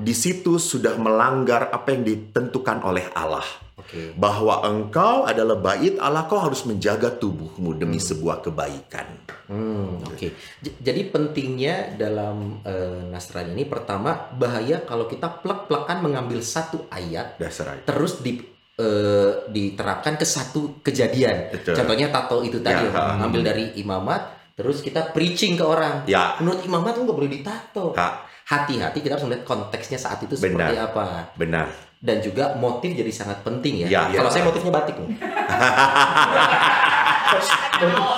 [0.00, 3.46] Di situ sudah melanggar apa yang ditentukan oleh Allah.
[3.80, 4.12] Oke.
[4.14, 9.08] Bahwa engkau adalah bait Allah, kau harus menjaga tubuhmu demi sebuah kebaikan.
[9.50, 10.30] Hmm, oke.
[10.62, 17.34] J- Jadi pentingnya dalam eh, Nasrani ini pertama bahaya kalau kita plek-plekan mengambil satu ayat
[17.40, 18.38] Dasar terus di
[18.80, 21.52] eh, diterapkan ke satu kejadian.
[21.52, 21.76] Betul.
[21.76, 26.04] Contohnya tato itu tadi Ya, ya, ngambil dari imamat terus kita preaching ke orang.
[26.04, 26.36] Ya.
[26.36, 27.92] Menurut imamat lu nggak boleh ditato.
[27.94, 28.08] Ha,
[28.42, 30.90] Hati-hati kita harus melihat konteksnya saat itu seperti Benar.
[30.90, 31.06] apa.
[31.34, 31.66] benar.
[31.96, 33.86] Dan juga motif jadi sangat penting ya.
[33.86, 34.32] Ya, Kalau ya.
[34.32, 35.08] saya motifnya batik nih.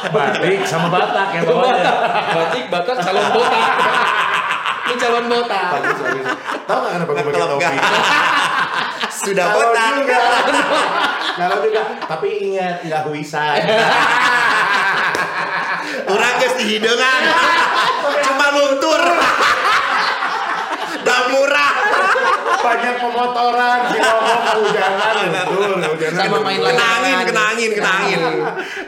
[0.09, 1.93] Batik sama Batak yang bawahnya.
[2.33, 3.67] batik batak calon botak.
[4.89, 5.71] Ini calon botak.
[6.65, 7.77] Tahu nggak kenapa gue pakai topi?
[9.23, 10.03] Sudah botak.
[10.03, 10.19] juga.
[11.39, 11.83] Kalau juga.
[12.11, 13.63] Tapi ingat nggak huisan.
[16.13, 17.23] Orang geus di hideungan.
[18.27, 19.03] Cuma luntur.
[21.13, 21.73] Dan murah.
[22.63, 23.79] Banyak pemotoran.
[23.91, 25.15] Si Romo kehujanan.
[25.29, 26.21] Betul, kehujanan.
[26.25, 26.71] Sama main Betul.
[26.73, 28.21] Kena angin, kena angin, kena angin.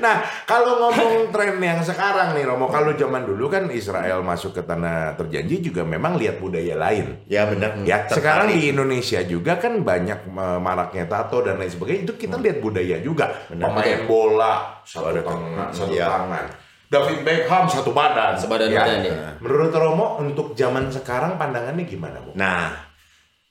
[0.01, 4.63] Nah, kalau ngomong tren yang sekarang nih Romo, kalau zaman dulu kan Israel masuk ke
[4.65, 7.27] tanah terjanji juga memang lihat budaya lain.
[7.27, 7.77] Ya benar.
[7.83, 12.01] Ya, sekarang di Indonesia juga kan banyak eh, maraknya tato dan lain sebagainya.
[12.09, 13.45] Itu kita lihat budaya juga.
[13.51, 13.69] Benar.
[13.69, 14.55] Pemain bola
[14.87, 16.07] satu tangan, satu Iya.
[16.09, 16.47] tangan.
[16.95, 18.39] David Beckham satu badan.
[18.39, 19.35] Sebadan badan, ya.
[19.43, 22.39] Menurut Romo untuk zaman sekarang pandangannya gimana, Bu?
[22.39, 22.71] Nah,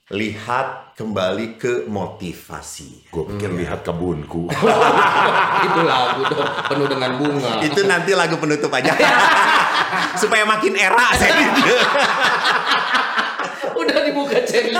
[0.08, 3.12] lihat kembali ke motivasi.
[3.12, 4.48] Gue pikir lihat kebunku.
[5.68, 7.60] Itu lagu dong penuh dengan bunga.
[7.60, 8.96] Itu nanti lagu penutup aja.
[10.20, 11.52] Supaya makin era saya.
[13.76, 14.72] Udah dibuka cherry.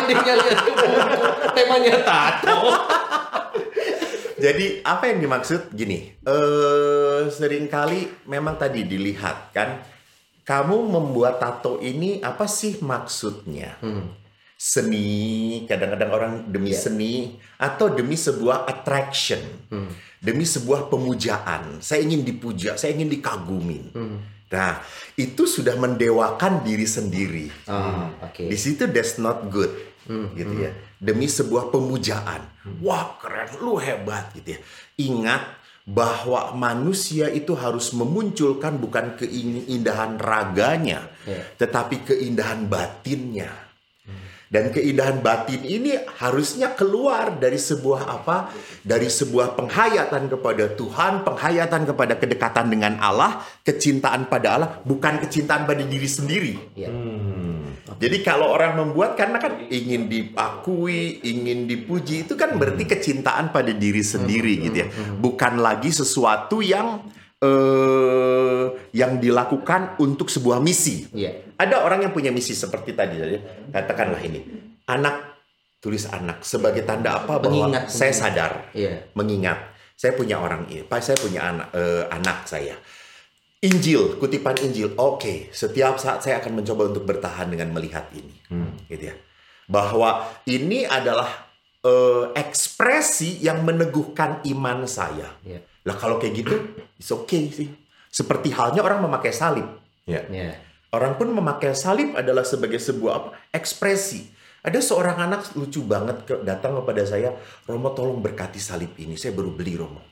[0.00, 1.20] Endingnya lihat ke buku.
[1.52, 2.56] Temanya tato.
[4.42, 6.10] Jadi apa yang dimaksud gini?
[6.26, 9.86] Eh sering kali memang tadi dilihat kan
[10.42, 13.78] kamu membuat tato ini apa sih maksudnya?
[14.58, 19.38] Seni, kadang-kadang orang demi seni atau demi sebuah attraction.
[20.22, 21.78] Demi sebuah pemujaan.
[21.82, 23.90] Saya ingin dipuja, saya ingin dikagumin.
[24.52, 24.84] Nah,
[25.18, 27.46] itu sudah mendewakan diri sendiri.
[27.66, 28.46] Oh, oke.
[28.46, 29.70] Di situ that's not good,
[30.38, 30.70] gitu ya.
[31.02, 32.46] Demi sebuah pemujaan.
[32.78, 34.60] Wah keren, lu hebat gitu ya.
[35.02, 35.42] Ingat
[35.82, 41.42] bahwa manusia itu harus memunculkan bukan keindahan raganya, Ya.
[41.58, 43.50] tetapi keindahan batinnya.
[44.52, 48.52] Dan keindahan batin ini harusnya keluar dari sebuah apa?
[48.84, 55.64] Dari sebuah penghayatan kepada Tuhan, penghayatan kepada kedekatan dengan Allah, kecintaan pada Allah, bukan kecintaan
[55.64, 56.54] pada diri sendiri.
[56.76, 56.92] Ya.
[57.98, 63.72] Jadi kalau orang membuat karena kan ingin diakui, ingin dipuji itu kan berarti kecintaan pada
[63.74, 64.88] diri sendiri gitu ya.
[65.18, 67.02] Bukan lagi sesuatu yang
[67.42, 71.10] eh yang dilakukan untuk sebuah misi.
[71.10, 71.56] Iya.
[71.58, 73.38] Ada orang yang punya misi seperti tadi saja.
[73.74, 74.40] Katakanlah ini.
[74.86, 75.32] Anak
[75.82, 78.22] tulis anak sebagai tanda apa bahwa Mengingat, saya mengingat.
[78.22, 78.92] sadar Iya.
[79.18, 79.58] mengingat
[79.98, 82.74] saya punya orang ini, Pak saya punya anak eh, anak saya.
[83.62, 84.90] Injil, kutipan Injil.
[84.98, 88.34] Oke, setiap saat saya akan mencoba untuk bertahan dengan melihat ini.
[88.90, 89.14] Gitu ya.
[89.70, 91.30] Bahwa ini adalah
[91.86, 95.38] eh, ekspresi yang meneguhkan iman saya.
[95.46, 95.62] Iya.
[95.86, 96.54] Lah kalau kayak gitu,
[96.98, 97.70] it's okay sih.
[98.10, 99.66] Seperti halnya orang memakai salib.
[100.10, 100.26] Ya.
[100.26, 100.58] Ya.
[100.90, 103.28] Orang pun memakai salib adalah sebagai sebuah apa?
[103.54, 104.28] ekspresi.
[104.62, 107.34] Ada seorang anak lucu banget datang kepada saya,
[107.66, 110.11] Romo tolong berkati salib ini, saya baru beli Romo.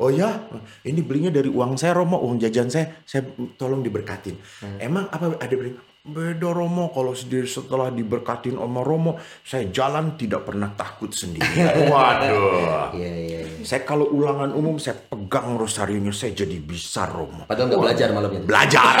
[0.00, 0.50] Oh ya,
[0.82, 3.22] ini belinya dari uang saya Romo, uang jajan saya, saya
[3.54, 4.34] tolong diberkatin.
[4.82, 5.94] Emang apa ada beli?
[6.04, 11.48] Beda Romo, kalau sendiri setelah diberkatin sama Romo, saya jalan tidak pernah takut sendiri.
[11.88, 12.92] Waduh.
[12.92, 13.64] Iya, iya, iya.
[13.64, 17.48] Saya kalau ulangan umum, saya pegang rosarionya, saya jadi bisa Romo.
[17.48, 18.44] Padahal nggak belajar malamnya.
[18.44, 18.92] Belajar.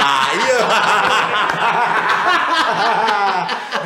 [0.00, 0.60] Nah, iya.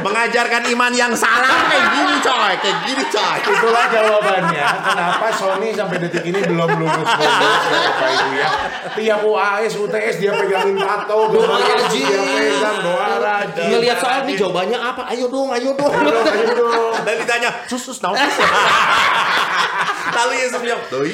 [0.04, 3.36] Mengajarkan iman yang salah kayak gini coy, kayak gini coy.
[3.40, 4.66] Itulah jawabannya.
[4.84, 8.48] Kenapa Sony sampai detik ini belum lulus lulus Bapak Ibu ya.
[8.94, 12.04] Tiap UAS, UTS dia pegangin tato, Doa rajin.
[12.04, 13.68] dia pegang doa rajin.
[13.72, 15.02] Ngelihat soal nih jawabannya apa?
[15.08, 15.88] Ayo dong, ayo dong.
[15.88, 16.94] Ayo dong, ayo dong.
[17.08, 18.20] Dan ditanya, susus naon?
[20.14, 21.12] Lalu Yesus bilang, "Doi."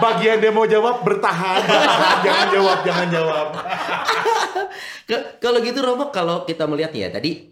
[0.00, 2.16] Bagian dia mau jawab bertahan, bertahan.
[2.24, 3.46] jangan jawab, jangan jawab.
[5.42, 7.50] Kalau gitu Romo kalau kita melihat ya tadi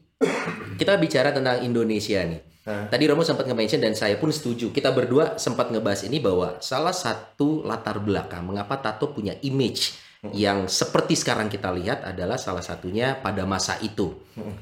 [0.78, 2.40] kita bicara tentang Indonesia nih.
[2.68, 4.68] Tadi Romo sempat nge-mention dan saya pun setuju.
[4.68, 9.96] Kita berdua sempat ngebahas ini bahwa salah satu latar belakang mengapa tato punya image
[10.36, 14.12] yang seperti sekarang kita lihat adalah salah satunya pada masa itu,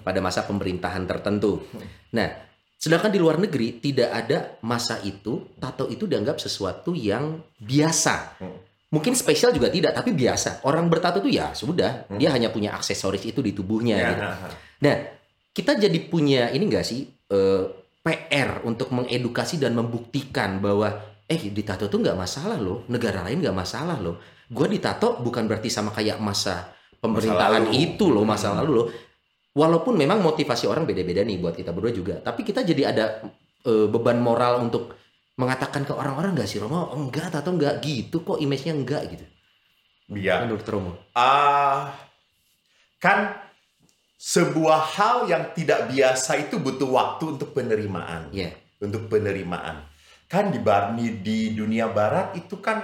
[0.06, 1.66] pada masa pemerintahan tertentu.
[2.14, 2.45] Nah,
[2.76, 8.38] sedangkan di luar negeri tidak ada masa itu tato itu dianggap sesuatu yang biasa.
[8.86, 10.62] Mungkin spesial juga tidak, tapi biasa.
[10.62, 13.96] Orang bertato tuh ya sudah, dia hanya punya aksesoris itu di tubuhnya.
[13.98, 14.08] Ya.
[14.14, 14.22] gitu.
[14.86, 14.96] Nah,
[15.50, 17.64] kita jadi punya ini enggak sih eh,
[18.06, 20.94] PR untuk mengedukasi dan membuktikan bahwa
[21.26, 24.22] eh ditato tuh nggak masalah loh, negara lain nggak masalah loh.
[24.46, 26.70] Gue ditato bukan berarti sama kayak masa
[27.02, 27.82] pemerintahan Masa lalu.
[27.82, 28.86] itu loh, masa lalu loh.
[29.56, 33.04] Walaupun memang motivasi orang beda-beda nih buat kita berdua juga, tapi kita jadi ada
[33.64, 34.92] eh, beban moral untuk
[35.40, 39.24] mengatakan ke orang-orang nggak sih Romo enggak tato enggak gitu kok image-nya enggak gitu.
[40.12, 40.44] Iya.
[40.44, 40.92] Menurut Romo.
[41.16, 41.96] Ah,
[43.00, 43.36] kan
[44.16, 48.32] sebuah hal yang tidak biasa itu butuh waktu untuk penerimaan.
[48.32, 48.52] Iya.
[48.80, 49.88] Untuk penerimaan.
[50.28, 52.82] Kan di bar- di, di dunia barat itu kan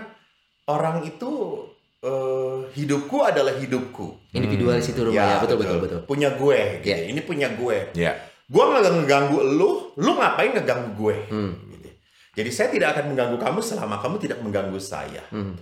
[0.69, 1.63] orang itu
[2.03, 4.35] eh, hidupku adalah hidupku.
[4.35, 6.01] Individualis itu Romo ya, betul betul betul.
[6.05, 6.91] Punya gue, gitu.
[6.91, 6.99] Ya.
[7.09, 7.95] Ini punya gue.
[7.95, 8.13] Ya.
[8.51, 11.17] Gue nggak ngeganggu lu, lu ngapain ngeganggu gue?
[11.31, 11.53] Hmm.
[11.73, 11.89] Gitu.
[12.37, 15.25] Jadi saya tidak akan mengganggu kamu selama kamu tidak mengganggu saya.
[15.33, 15.57] Hmm.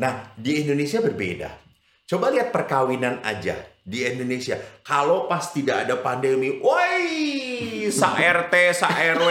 [0.00, 1.50] Nah, di Indonesia berbeda.
[2.08, 4.56] Coba lihat perkawinan aja di Indonesia.
[4.86, 7.04] Kalau pas tidak ada pandemi, woi,
[7.92, 9.28] sa RT, sa RW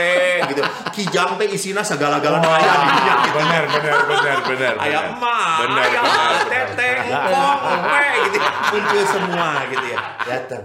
[0.53, 0.61] gitu.
[0.93, 3.37] Kijang teh isina segala-galanya Wah, ayah di dunia gitu.
[3.41, 4.73] benar, benar, benar, benar.
[4.79, 5.17] Ayah benar.
[5.17, 7.21] emak, benar, teteh, benar.
[7.27, 8.39] engkong, we, gitu.
[8.71, 9.99] Muncul semua gitu ya.
[10.23, 10.63] Datang.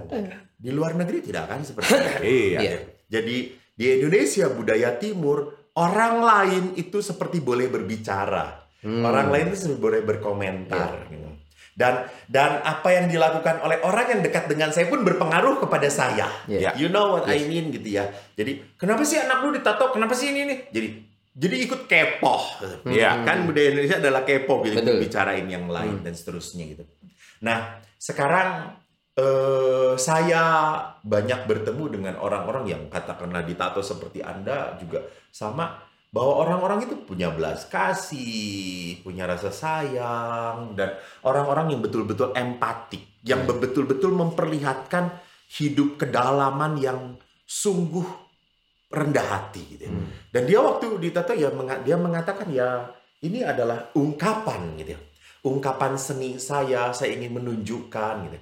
[0.56, 2.12] Di luar negeri tidak kan seperti itu.
[2.22, 2.58] Iya.
[2.60, 2.78] Iya.
[3.08, 3.36] Jadi
[3.76, 8.64] di Indonesia budaya timur orang lain itu seperti boleh berbicara.
[8.80, 9.04] Hmm.
[9.04, 11.28] Orang lain itu seperti boleh berkomentar gitu.
[11.76, 16.24] Dan dan apa yang dilakukan oleh orang yang dekat dengan saya pun berpengaruh kepada saya.
[16.48, 16.72] Iya.
[16.80, 18.08] You know what I mean gitu ya.
[18.32, 19.92] Jadi kenapa sih anak lu ditato?
[19.92, 20.58] Kenapa sih ini nih?
[20.72, 20.88] Jadi
[21.36, 22.34] jadi ikut kepo.
[22.88, 23.20] Iya.
[23.28, 25.04] Kan budaya Indonesia adalah kepo gitu, Betul.
[25.04, 26.88] bicarain yang lain dan seterusnya gitu.
[27.44, 28.72] Nah, sekarang
[29.12, 30.42] eh, saya
[31.04, 35.76] banyak bertemu dengan orang-orang yang katakanlah ditato seperti Anda juga sama
[36.16, 43.44] bahwa orang-orang itu punya belas kasih, punya rasa sayang dan orang-orang yang betul-betul empatik, yang
[43.44, 45.12] betul-betul memperlihatkan
[45.60, 48.08] hidup kedalaman yang sungguh
[48.88, 49.84] rendah hati gitu.
[49.84, 49.92] ya.
[50.32, 51.52] Dan dia waktu ditato ya
[51.84, 52.88] dia mengatakan ya
[53.20, 54.96] ini adalah ungkapan gitu.
[54.96, 55.00] ya.
[55.44, 58.38] Ungkapan seni saya, saya ingin menunjukkan gitu.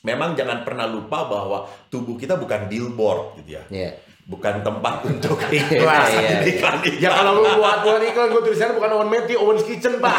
[0.00, 3.62] Memang jangan pernah lupa bahwa tubuh kita bukan billboard gitu ya.
[3.68, 3.90] Iya.
[4.26, 6.02] Bukan tempat untuk Iya, iklan.
[6.10, 6.38] iya.
[6.44, 6.98] iklan, iklan.
[6.98, 10.18] Ya kalau lu buat buat iklan gue tulisannya bukan Owen Matthew, Owen's Kitchen pak.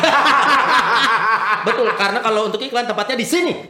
[1.67, 3.54] Betul, karena kalau untuk iklan tempatnya di sini.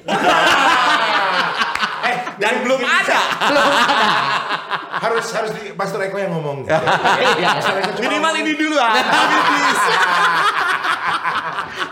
[2.08, 3.20] Eh, dan belum ada.
[5.04, 6.64] harus harus di Pastor Eko yang ngomong.
[6.64, 6.80] Iya.
[7.60, 8.96] Eko cuma Minimal ini dulu ah.
[8.96, 9.86] Tapi please.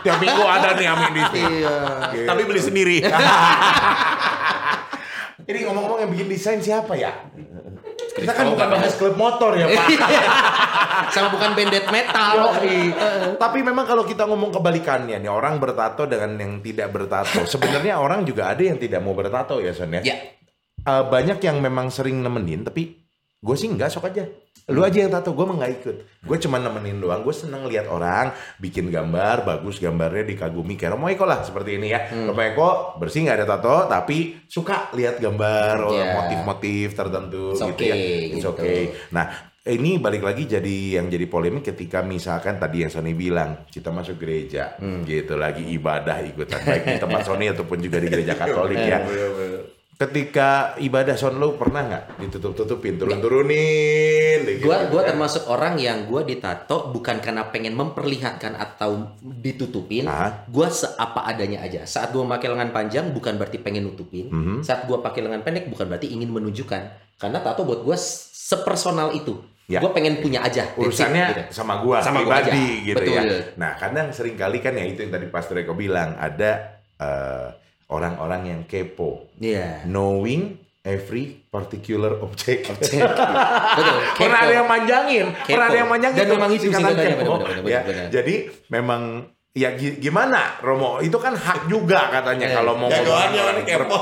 [0.00, 1.56] Tiap minggu ada nih Amin di sini.
[1.60, 1.76] Iya.
[2.24, 2.96] Tapi beli sendiri.
[5.44, 7.12] Ini ngomong-ngomong yang bikin desain siapa ya?
[8.16, 9.86] Kita kan bukan bahas klub motor ya Pak.
[11.12, 12.32] Sama bukan band death metal.
[12.56, 12.96] Yoi.
[13.36, 17.44] Tapi memang kalau kita ngomong kebalikannya nih orang bertato dengan yang tidak bertato.
[17.44, 20.02] Sebenarnya orang juga ada yang tidak mau bertato ya Son ya.
[20.02, 20.16] Ya.
[20.86, 23.05] Eh, banyak yang memang sering nemenin tapi
[23.38, 24.24] gue sih enggak sok aja.
[24.66, 25.96] Lu aja yang tato, gue mah nggak ikut.
[26.26, 27.22] Gue cuma nemenin doang.
[27.22, 30.74] Gue seneng lihat orang bikin gambar, bagus gambarnya dikagumi.
[30.74, 32.10] Kayak Romo Eko lah seperti ini ya.
[32.10, 36.18] Romo Eko bersih nggak ada tato, tapi suka lihat gambar, Ya.
[36.18, 37.94] motif-motif tertentu It's gitu ya.
[37.94, 38.50] It's gitu.
[38.58, 38.90] okay.
[39.14, 43.94] Nah, ini balik lagi jadi yang jadi polemik ketika misalkan tadi yang Sony bilang kita
[43.94, 44.74] masuk gereja,
[45.06, 48.98] gitu lagi ibadah ikutan baik di tempat Sony ataupun juga di gereja Katolik ya.
[49.96, 54.68] ketika ibadah son lu pernah nggak ditutup-tutupin, turun-turunin gitu.
[54.68, 60.04] Gua gua termasuk orang yang gua ditato bukan karena pengen memperlihatkan atau ditutupin.
[60.04, 60.44] Ah.
[60.52, 61.88] Gua seapa adanya aja.
[61.88, 64.28] Saat gua pakai lengan panjang bukan berarti pengen nutupin.
[64.28, 64.60] Mhm.
[64.60, 66.82] Saat gua pakai lengan pendek bukan berarti ingin menunjukkan.
[67.16, 69.40] Karena tato buat gua sepersonal itu.
[69.64, 69.80] Ya.
[69.80, 70.76] Gua pengen punya aja.
[70.76, 71.42] Urusannya gitu.
[71.56, 72.52] sama gua Sama gua pribadi
[72.84, 72.86] aja.
[72.92, 73.22] gitu ya.
[73.24, 73.40] Betul.
[73.56, 77.48] Nah, kadang sering kali kan ya itu yang tadi Pastor Eko bilang ada eh,
[77.86, 79.84] orang-orang yang kepo, Iya.
[79.84, 82.66] knowing every particular object.
[82.70, 83.02] Betul.
[84.14, 86.16] Pernah ada yang manjangin, pernah ada yang manjangin.
[86.16, 88.06] Dan memang itu benar, benar, benar, Ya, benar.
[88.08, 88.34] Jadi
[88.68, 89.02] memang
[89.50, 93.98] ya gi- gimana Romo itu kan hak juga katanya kalau mau Ya orang orang kepo.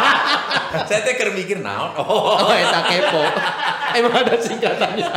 [0.88, 1.92] Saya teh keur mikir naon.
[1.96, 2.36] Oh.
[2.38, 3.20] Oh, eta kepo.
[3.98, 5.08] Emang ada singkatannya.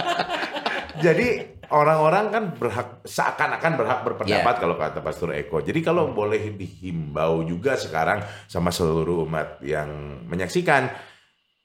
[0.98, 1.28] Jadi
[1.72, 5.64] orang-orang kan berhak seakan-akan berhak berpendapat kalau kata Pastor Eko.
[5.64, 6.16] Jadi kalau Hmm.
[6.16, 9.88] boleh dihimbau juga sekarang sama seluruh umat yang
[10.28, 10.92] menyaksikan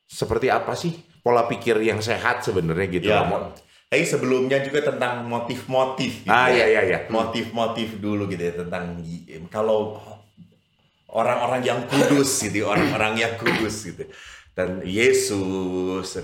[0.06, 3.10] seperti apa sih pola pikir yang sehat sebenarnya gitu.
[3.10, 3.26] Ya.
[3.26, 3.50] Romo?
[3.86, 6.66] Tapi sebelumnya juga tentang motif-motif gitu Ah, ya.
[6.66, 6.98] iya, iya, iya.
[7.06, 8.98] Motif-motif dulu gitu ya tentang
[9.50, 9.94] kalau
[11.10, 14.06] orang-orang yang kudus gitu, orang-orang yang kudus gitu.
[14.56, 16.18] Dan Yesus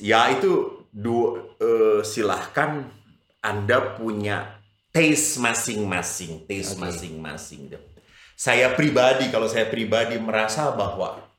[0.00, 2.86] ya itu du, eh, silahkan
[3.40, 6.90] Anda punya taste masing-masing, taste Oke.
[6.90, 7.70] masing-masing.
[7.70, 7.78] gitu.
[8.34, 11.30] Saya pribadi kalau saya pribadi merasa bahwa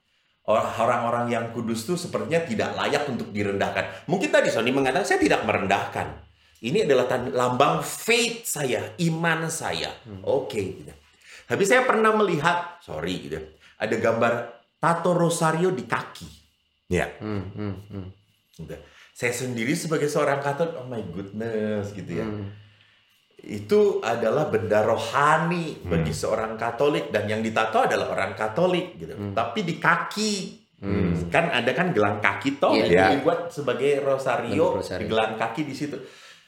[0.47, 4.05] orang-orang yang kudus itu sepertinya tidak layak untuk direndahkan.
[4.09, 6.07] Mungkin tadi Sony mengatakan saya tidak merendahkan.
[6.61, 9.89] Ini adalah lambang faith saya, iman saya.
[10.21, 10.61] Oke.
[10.61, 10.93] gitu.
[11.49, 13.41] Tapi saya pernah melihat, sorry gitu,
[13.81, 14.33] ada gambar
[14.77, 16.29] tato rosario di kaki.
[16.85, 17.09] Ya.
[17.17, 18.07] Hmm, hmm, hmm.
[18.61, 18.75] Gitu.
[19.11, 22.25] Saya sendiri sebagai seorang Katolik, oh my goodness gitu ya.
[22.25, 22.47] Hmm.
[23.41, 29.13] Itu adalah benda rohani bagi seorang Katolik dan yang ditato adalah orang Katolik gitu.
[29.33, 30.33] Tapi di kaki
[31.29, 33.07] kan ada kan gelang kaki toh Iya, itu iya.
[33.13, 35.05] dibuat sebagai rosario, rosario.
[35.05, 35.93] gelang kaki di situ.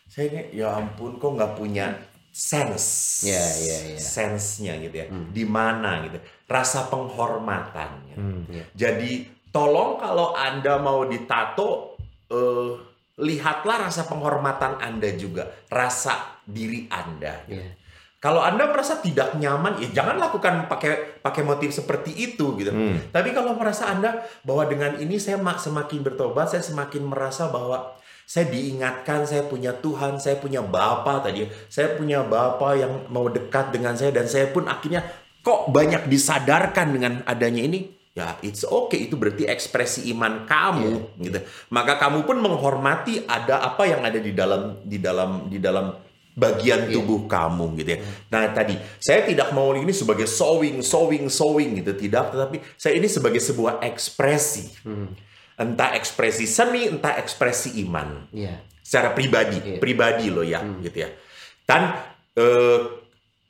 [0.09, 1.93] Saya ini ya ampun kok nggak punya
[2.33, 3.21] sense.
[3.29, 3.97] Iya, iya, iya.
[4.01, 5.07] Sense-nya gitu ya.
[5.29, 6.17] Di mana gitu.
[6.49, 8.17] Rasa penghormatannya.
[8.49, 8.63] Iya.
[8.73, 11.92] Jadi tolong kalau Anda mau ditato
[12.33, 12.71] eh,
[13.21, 17.45] lihatlah rasa penghormatan Anda juga, rasa diri Anda.
[17.45, 17.77] Iya.
[18.23, 22.71] Kalau Anda merasa tidak nyaman, ya jangan lakukan pakai pakai motif seperti itu gitu.
[22.71, 22.95] Hmm.
[23.11, 27.99] Tapi kalau merasa Anda bahwa dengan ini saya mak- semakin bertobat, saya semakin merasa bahwa
[28.23, 31.43] saya diingatkan, saya punya Tuhan, saya punya Bapa tadi.
[31.67, 35.03] Saya punya Bapa yang mau dekat dengan saya dan saya pun akhirnya
[35.43, 37.91] kok banyak disadarkan dengan adanya ini.
[38.13, 39.09] Ya, it's okay.
[39.09, 41.41] Itu berarti ekspresi iman kamu, gitu.
[41.73, 45.97] Maka kamu pun menghormati ada apa yang ada di dalam di dalam di dalam
[46.33, 46.97] bagian Iya.
[46.97, 47.99] tubuh kamu gitu ya.
[48.29, 53.09] Nah tadi saya tidak mau ini sebagai sewing, sewing, sewing gitu tidak, tetapi saya ini
[53.09, 54.65] sebagai sebuah ekspresi,
[55.57, 58.61] entah ekspresi seni, entah ekspresi iman, Iya.
[58.81, 59.77] secara pribadi, Iya.
[59.81, 61.09] pribadi loh ya, gitu ya.
[61.65, 61.97] Dan
[62.33, 62.81] eh,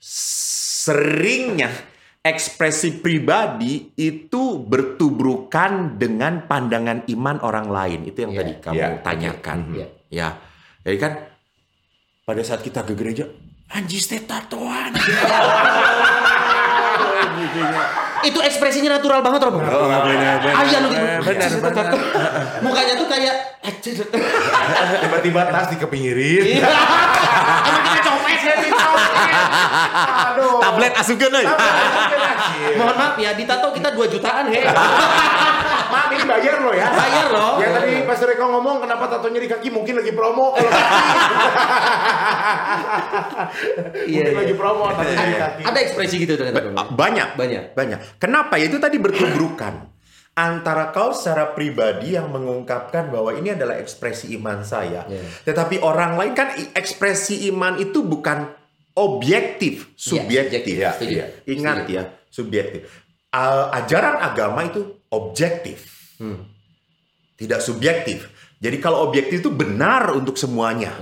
[0.03, 1.71] seringnya
[2.23, 7.99] ekspresi pribadi itu bertubrukan dengan pandangan iman orang lain.
[8.07, 8.39] Itu yang Iya.
[8.39, 8.89] tadi kamu Iya.
[9.03, 9.57] tanyakan.
[9.75, 9.87] Iya.
[10.07, 10.29] Ya,
[10.87, 11.11] jadi kan
[12.23, 13.27] pada saat kita ke gereja,
[13.67, 14.95] anjis teh tatoan.
[18.23, 19.59] Itu ekspresinya natural banget, Romo.
[19.59, 21.19] Oh, benar, benar.
[21.19, 21.59] Lu gitu.
[22.63, 23.35] Mukanya tuh kayak
[25.03, 26.55] Tiba-tiba tas dikepinggirin.
[26.55, 26.71] Iya.
[27.67, 28.32] Emang kita copet ya,
[30.33, 30.59] Aduh.
[30.59, 31.47] Tablet asukeun euy.
[32.77, 34.61] Mohon maaf ya, ditato kita 2 jutaan, he.
[35.93, 36.89] Maaf ini bayar loh ya.
[36.89, 37.61] Bayar loh.
[37.61, 40.53] Ya tadi Pas Reko ngomong kenapa tatonya di kaki mungkin lagi promo.
[40.57, 40.89] Kalau kaki.
[44.09, 44.41] Iya, mungkin iya.
[44.41, 45.61] lagi promo tatonya di kaki.
[45.69, 46.97] Ada ekspresi gitu ternyata, Romo.
[46.97, 47.77] Banyak, Banyak.
[47.77, 47.99] banyak.
[48.17, 48.57] Kenapa?
[48.57, 49.93] Ya, Itu tadi bertubrukan
[50.33, 55.21] antara kau secara pribadi yang mengungkapkan bahwa ini adalah ekspresi iman saya, Iya.
[55.45, 58.49] tetapi orang lain kan ekspresi iman itu bukan
[58.97, 60.65] objektif, subjektif.
[60.65, 61.13] subjektif, Ya, setuju.
[61.13, 61.25] iya.
[61.45, 62.81] Ingat ya, subjektif.
[63.73, 65.85] Ajaran agama itu objektif,
[66.17, 66.45] Hmm.
[67.33, 68.29] tidak subjektif.
[68.57, 70.97] Jadi kalau objektif itu benar untuk semuanya,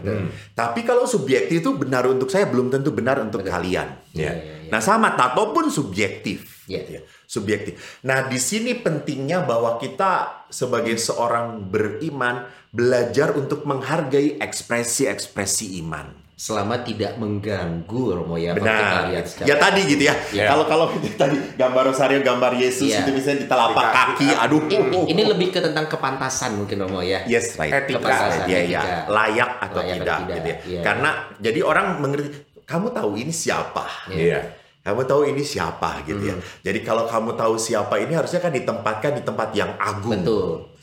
[0.52, 3.96] tapi kalau subjektif itu benar untuk saya belum tentu benar untuk kalian.
[4.12, 4.32] Iya.
[4.32, 4.56] Iya, iya.
[4.68, 6.80] Nah sama tato pun subjektif, Iya.
[6.82, 7.02] gitu ya.
[7.32, 7.80] Subjektif.
[8.04, 16.20] Nah di sini pentingnya bahwa kita sebagai seorang beriman belajar untuk menghargai ekspresi-ekspresi iman.
[16.36, 19.14] Selama tidak mengganggu Romo ya Benar.
[19.22, 20.16] secara- Ya tadi gitu ya.
[20.34, 20.50] Iya.
[20.50, 23.06] Kalau kalau tadi gambar rosario, gambar Yesus Iya.
[23.06, 24.26] itu misalnya di telapak kaki.
[24.26, 24.62] kaki, aduh.
[24.66, 27.22] Ini, ini lebih ke tentang kepantasan mungkin Romo ya.
[27.30, 27.70] Yes, right.
[27.70, 28.02] Etika.
[28.02, 28.82] Kepantasan, ya, ya.
[29.06, 30.58] Layak atau Layak atau tidak, tidak, gitu ya.
[30.66, 30.82] iya.
[30.82, 32.30] Karena jadi orang mengerti,
[32.66, 33.86] kamu tahu ini siapa?
[34.10, 34.40] Iya.
[34.82, 36.34] Kamu tahu ini siapa gitu ya.
[36.62, 40.26] Jadi kalau kamu tahu siapa ini harusnya kan ditempatkan di tempat yang agung.
[40.26, 40.74] Betul.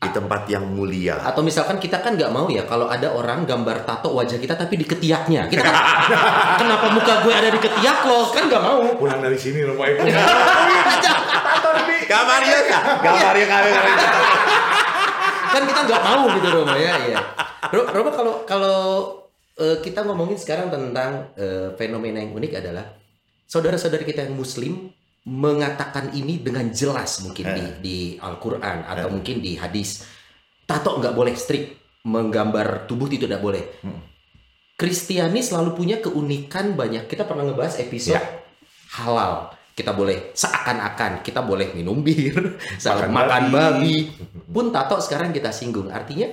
[0.00, 1.20] Di tempat yang mulia.
[1.20, 4.74] Atau misalkan kita kan nggak mau ya kalau ada orang gambar tato wajah kita tapi
[4.74, 5.46] di ketiaknya.
[5.46, 5.76] Kita kan,
[6.64, 8.32] kenapa muka gue ada di ketiak lo?
[8.32, 8.80] Kan nggak mau.
[8.96, 10.00] Pulang dari sini rumah ibu.
[12.02, 13.70] Gambarnya kak, gambarnya kami.
[15.52, 17.20] kan kita nggak mau gitu Roma ya ya
[17.68, 18.78] Ro- Roma kalau kalau
[19.54, 22.84] eh, kita ngomongin sekarang tentang eh, fenomena yang unik adalah
[23.52, 24.88] saudara-saudara kita yang muslim
[25.28, 30.08] mengatakan ini dengan jelas mungkin di di Al-Qur'an atau mungkin di hadis.
[30.64, 31.84] Tato nggak boleh strict.
[32.02, 33.62] Menggambar tubuh itu tidak boleh.
[34.74, 37.06] Kristiani selalu punya keunikan banyak.
[37.06, 38.24] Kita pernah ngebahas episode Ya.
[38.98, 39.54] halal.
[39.72, 42.34] Kita boleh seakan-akan kita boleh minum bir
[42.82, 44.10] Makan makan, babi.
[44.10, 44.50] babi.
[44.50, 45.88] pun tato sekarang kita singgung.
[45.88, 46.26] Artinya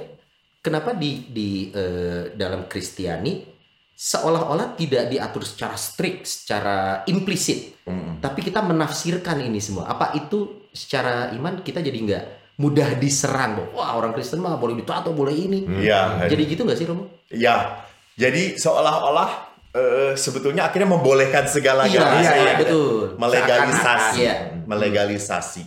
[0.60, 3.59] kenapa di di eh, dalam Kristiani
[4.00, 7.84] seolah-olah tidak diatur secara strict secara implisit
[8.24, 12.26] tapi kita menafsirkan ini semua apa itu secara iman kita jadi nggak
[12.60, 16.28] mudah diserang bahwa, wah orang Kristen mah boleh ditato boleh ini Iya.
[16.32, 17.08] jadi gitu nggak sih Romo?
[17.28, 17.84] Ya,
[18.16, 19.30] jadi seolah-olah
[19.72, 22.20] eh, sebetulnya akhirnya membolehkan segala-galanya.
[22.20, 22.58] Iya, iya, Ya.
[22.60, 23.16] betul.
[23.16, 24.18] Melegalisasi.
[24.20, 24.36] Iya.
[24.68, 25.64] Melegalisasi.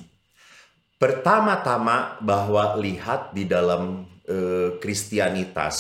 [0.99, 5.77] Pertama-tama bahwa lihat di dalam eh, Kristianitas,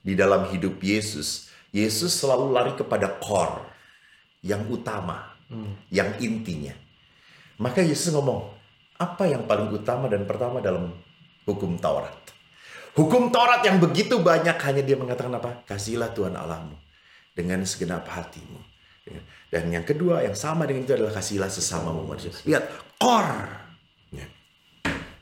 [0.00, 3.64] di dalam hidup Yesus, Yesus selalu lari kepada core
[4.44, 5.32] yang utama,
[5.88, 6.76] yang intinya.
[7.56, 8.52] Maka Yesus ngomong,
[9.00, 10.92] apa yang paling utama dan pertama dalam
[11.48, 12.12] hukum Taurat?
[12.92, 15.64] Hukum Taurat yang begitu banyak hanya dia mengatakan apa?
[15.64, 16.76] Kasihlah Tuhan Allahmu
[17.32, 18.60] dengan segenap hatimu.
[19.48, 22.32] Dan yang kedua yang sama dengan itu adalah kasihlah sesamamu manusia.
[22.44, 22.64] Lihat,
[23.00, 23.48] core.
[24.12, 24.26] Ya.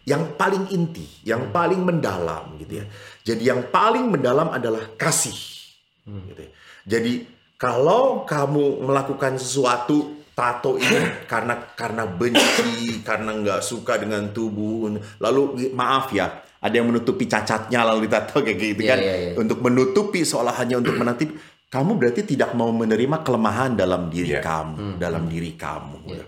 [0.06, 2.84] Yang paling inti, yang paling mendalam gitu ya.
[3.22, 5.59] Jadi yang paling mendalam adalah kasih.
[6.06, 6.50] Gitu ya.
[6.88, 7.12] Jadi
[7.56, 10.96] kalau kamu melakukan sesuatu tato ini
[11.32, 14.88] karena karena benci, karena nggak suka dengan tubuh,
[15.20, 19.32] lalu maaf ya, ada yang menutupi cacatnya lalu ditato kayak gitu Iya, kan, iya, iya.
[19.36, 21.36] untuk menutupi seolah hanya untuk menutupi.
[21.70, 24.42] Kamu berarti tidak mau menerima kelemahan dalam diri Iya.
[24.42, 25.96] kamu, dalam diri kamu.
[26.10, 26.24] Iya.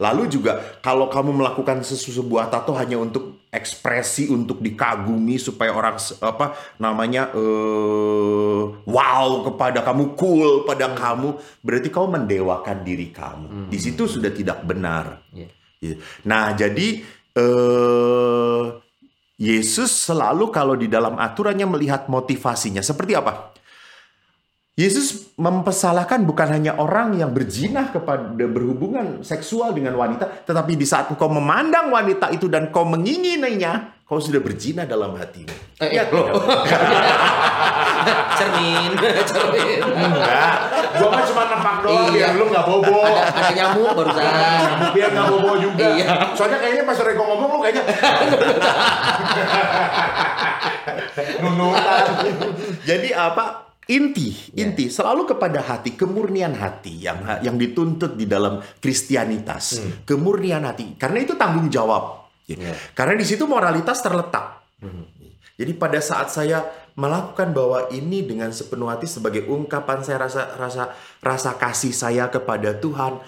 [0.00, 6.00] Lalu juga kalau kamu melakukan sesu- sebuah tato hanya untuk ekspresi untuk dikagumi supaya orang
[6.22, 13.68] apa namanya eh wow kepada kamu cool pada kamu berarti kamu mendewakan diri kamu.
[13.68, 15.20] Di situ sudah tidak benar.
[15.36, 15.52] Iya.
[15.76, 15.94] Gitu.
[16.24, 17.04] Nah, jadi
[17.36, 18.64] eh
[19.40, 23.56] Yesus selalu kalau di dalam aturannya melihat motivasinya seperti apa?
[24.78, 31.10] Yesus mempersalahkan bukan hanya orang yang berjinah kepada berhubungan seksual dengan wanita, tetapi di saat
[31.10, 35.50] engkau memandang wanita itu dan kau mengingininya, kau sudah berjinah dalam hatimu.
[35.82, 36.32] Eh, Lihat, loh.
[38.38, 38.90] cermin,
[39.28, 39.80] cermin.
[39.84, 40.54] Enggak.
[40.96, 42.14] Gua kan cuma nempak doang Iya.
[42.14, 42.98] biar lu nggak bobo.
[43.04, 44.22] Ada, ada nyamuk barusan.
[44.94, 45.84] Biar nggak bobo juga.
[45.92, 46.06] Iya.
[46.32, 47.84] Soalnya kayaknya pas Reko ngomong lu kayaknya
[51.42, 52.04] nunutan.
[52.84, 53.69] Jadi apa?
[53.90, 60.94] Inti, inti selalu kepada hati, kemurnian hati yang yang dituntut di dalam Kristianitas, kemurnian hati.
[60.94, 62.30] Karena itu tanggung jawab.
[62.46, 62.70] Iya.
[62.94, 64.62] Karena di situ moralitas terletak.
[65.58, 66.64] Jadi pada saat saya
[66.96, 70.84] melakukan bahwa ini dengan sepenuh hati sebagai ungkapan saya rasa rasa
[71.20, 73.20] rasa kasih saya kepada Tuhan,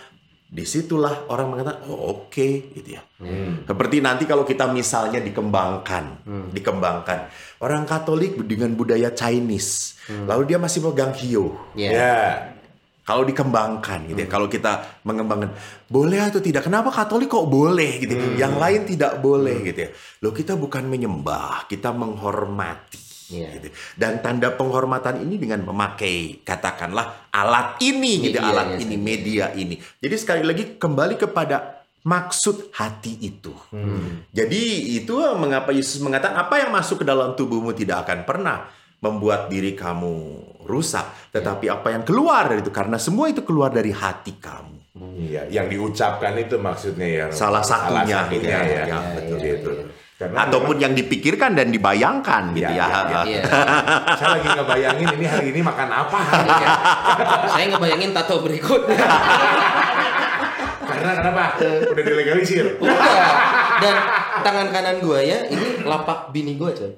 [0.53, 3.00] di situlah orang mengatakan oh oke gitu ya.
[3.64, 7.18] Seperti nanti kalau kita misalnya dikembangkan, dikembangkan
[7.64, 9.96] orang Katolik dengan budaya Chinese,
[10.28, 11.57] lalu dia masih pegang hiyo.
[11.72, 11.88] Iya.
[11.88, 12.18] Ya.
[13.03, 15.50] Kalau dikembangkan gitu ya, kalau kita mengembangkan
[15.90, 16.68] boleh atau tidak?
[16.68, 18.14] Kenapa Katolik kok boleh gitu?
[18.38, 19.90] Yang lain tidak boleh gitu ya.
[20.20, 23.11] Loh kita bukan menyembah, kita menghormati.
[23.33, 23.49] Iya.
[23.57, 23.68] Gitu.
[23.97, 29.45] Dan tanda penghormatan ini dengan memakai katakanlah alat ini gitu, Media, alat ya, ini, media
[29.57, 29.76] ini.
[29.80, 33.55] Jadi sekali lagi kembali kepada maksud hati itu.
[34.35, 38.59] Jadi itu mengapa Yesus mengatakan apa yang masuk ke dalam tubuhmu tidak akan pernah
[39.03, 40.14] membuat diri kamu
[40.62, 44.78] rusak, tetapi apa yang keluar dari itu karena semua itu keluar dari hati kamu.
[45.18, 47.26] Iya, yang diucapkan itu maksudnya ya.
[47.35, 48.62] Salah satunya, gitu ya.
[48.62, 48.85] ya.
[48.87, 49.70] Ya, betul iya, gitu.
[49.74, 50.01] iya.
[50.23, 52.87] Karena Ataupun yang dipikirkan dan dibayangkan gitu Ya, ya.
[52.87, 53.20] ya, ya.
[53.27, 53.43] Iya.
[53.43, 56.18] memang saya lagi ngebayangin ini hari ini makan apa.
[56.47, 56.68] Iya.
[57.51, 59.03] Saya ngebayangin tato berikutnya.
[60.83, 61.43] Karena kenapa?
[61.91, 62.79] Udah dilegalisir.
[62.79, 63.61] Udah.
[63.83, 63.97] Dan
[64.43, 66.95] tangan kanan gua ya ini lapak bini gua coy.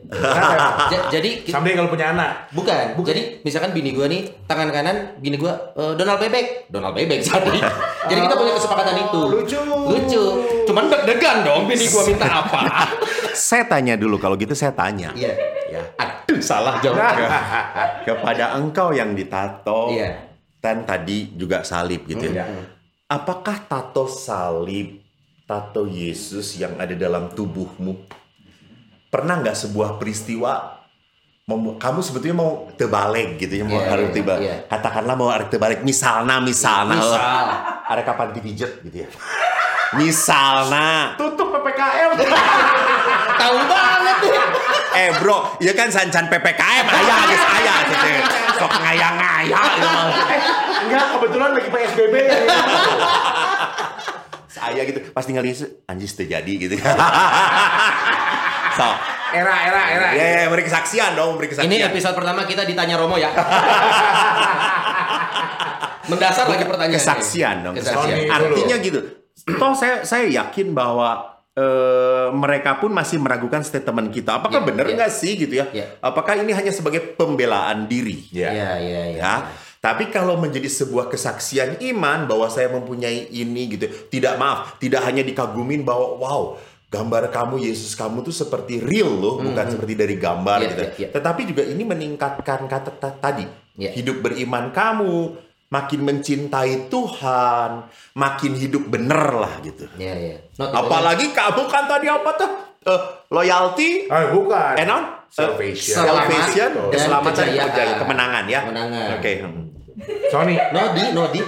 [1.08, 2.52] Jadi Someday kalau punya anak.
[2.52, 2.92] bukan.
[3.00, 6.68] Jadi misalkan bini gua nih tangan kanan bini gua eh, Donald Bebek.
[6.68, 7.58] Donald Bebek jadi.
[8.10, 9.20] Jadi kita punya kesepakatan itu.
[9.32, 9.58] Lucu.
[9.64, 10.24] Lucu.
[10.68, 12.60] Cuman deg-degan dong bini gua minta apa.
[13.34, 15.10] Saya tanya dulu kalau gitu saya tanya.
[15.12, 15.34] Iya.
[15.66, 15.82] Ya.
[15.98, 17.02] Aduh salah jawab.
[18.06, 20.30] Kepada engkau yang ditato, Iya.
[20.62, 22.46] Ten tadi juga salib gitu ya.
[23.04, 25.03] Apakah tato salib,
[25.44, 28.08] tato Yesus yang ada dalam tubuhmu
[29.08, 30.80] pernah nggak sebuah peristiwa
[31.76, 34.56] kamu sebetulnya mau terbalik gitu ya mau Iya, harus iya, tiba iya.
[34.64, 37.46] katakanlah mau harus terbalik misalnya misalnya Misal.
[37.84, 39.08] ada kapan dipijet gitu ya
[40.00, 42.10] misalnya Tutup PPKM.
[43.44, 44.32] Tahu banget tuh.
[44.94, 48.08] eh bro ya kan sancan PPKM ayah geus aya gitu
[48.56, 49.88] sok ngaya-ngaya gitu.
[50.86, 52.14] Enggak, kebetulan lagi PSBB.
[54.66, 56.74] saya gitu pas tinggal Yesus anjis terjadi gitu
[58.78, 58.86] so
[59.30, 60.08] Era, era, era.
[60.10, 63.34] ya, ya beri kesaksian dong beri kesaksian Ini episode pertama kita ditanya Romo ya.
[66.04, 66.94] Mendasar lagi pertanyaan.
[66.94, 68.18] kesaksian dong Kesaksian.
[68.20, 68.30] Sony.
[68.30, 69.00] artinya gitu
[69.34, 74.86] toh saya saya yakin bahwa eh, mereka pun masih meragukan statement kita apakah Iya, benar
[74.86, 74.94] iya.
[74.96, 75.86] nggak sih gitu ya Iya.
[75.98, 78.52] apakah ini hanya sebagai pembelaan diri Ya.
[78.52, 79.18] Iya, iya, iya.
[79.18, 79.34] ya
[79.84, 85.20] tapi kalau menjadi sebuah kesaksian iman bahwa saya mempunyai ini gitu tidak maaf tidak hanya
[85.20, 86.42] dikagumin bahwa wow
[86.88, 90.92] gambar kamu Yesus kamu tuh seperti real loh bukan seperti dari gambar Iya, gitu iya,
[90.96, 91.08] iya.
[91.12, 93.90] tetapi juga ini meningkatkan kata ta- tadi Iya.
[93.92, 95.34] hidup beriman kamu
[95.66, 97.70] makin mencintai Tuhan
[98.14, 100.36] makin hidup bener lah gitu Iya, iya.
[100.54, 102.50] Not apalagi kamu kan tadi apa tuh
[102.84, 104.76] Eh, loyalty Ah, bukan.
[104.76, 105.98] eh non Salvation.
[105.98, 107.68] Selamat salvation dan keselamatan kejayaan.
[107.68, 109.06] kejayaan, kemenangan ya Kemenangan.
[109.18, 109.62] oke hmm.
[110.28, 110.54] Sony.
[110.70, 111.40] Nodi, Nodi.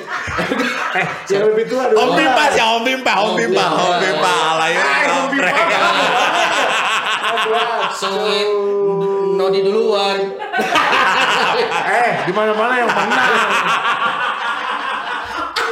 [0.93, 1.99] Eh, yang lebih tua dulu.
[1.99, 3.65] Om Bimpa ya, Om Bimpa, Om Bimpa.
[3.69, 5.51] Om Bimpa, lahir Eh, Om Bimpa.
[7.93, 8.49] Sweet
[9.37, 10.19] Nodi duluan.
[11.85, 13.35] Eh, di mana-mana yang menang.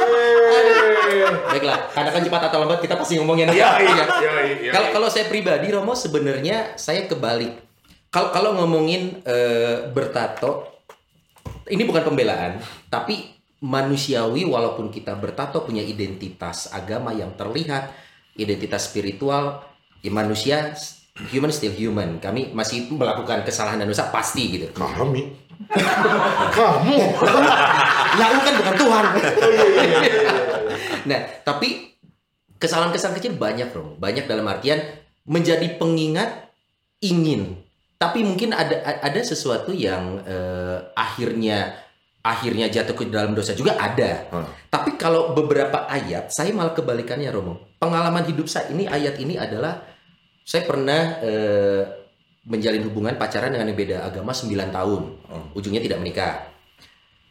[0.05, 1.14] Eh.
[1.25, 3.69] Baiklah, karena kan cepat atau lambat kita pasti ngomongin Iya, ya.
[3.81, 4.71] iya, iya, iya.
[4.71, 7.53] Kalau kalau saya pribadi Romo sebenarnya saya kebalik.
[8.13, 10.75] Kalau kalau ngomongin eh, bertato
[11.67, 17.89] ini bukan pembelaan, tapi manusiawi walaupun kita bertato punya identitas agama yang terlihat,
[18.37, 19.65] identitas spiritual,
[20.05, 20.77] ya manusia
[21.33, 22.21] human still human.
[22.21, 24.69] Kami masih melakukan kesalahan dan dosa pasti gitu.
[24.75, 25.45] Kami.
[26.51, 26.99] Kamu.
[28.19, 29.05] Lah lu kan bukan Tuhan.
[31.05, 31.95] Nah, tapi
[32.59, 33.97] kesalahan-kesalahan kecil banyak, Bro.
[33.97, 34.81] Banyak dalam artian
[35.25, 36.49] menjadi pengingat
[37.01, 37.61] ingin.
[37.95, 41.79] Tapi mungkin ada ada sesuatu yang eh, akhirnya
[42.25, 44.27] akhirnya jatuh ke dalam dosa juga ada.
[44.33, 44.49] Hmm.
[44.67, 47.77] Tapi kalau beberapa ayat saya malah kebalikannya, Romo.
[47.79, 49.85] Pengalaman hidup saya ini ayat ini adalah
[50.43, 51.83] saya pernah eh,
[52.45, 55.01] menjalin hubungan pacaran dengan yang beda agama 9 tahun.
[55.57, 56.55] Ujungnya tidak menikah.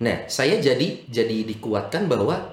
[0.02, 2.50] Nah, saya jadi jadi dikuatkan bahwa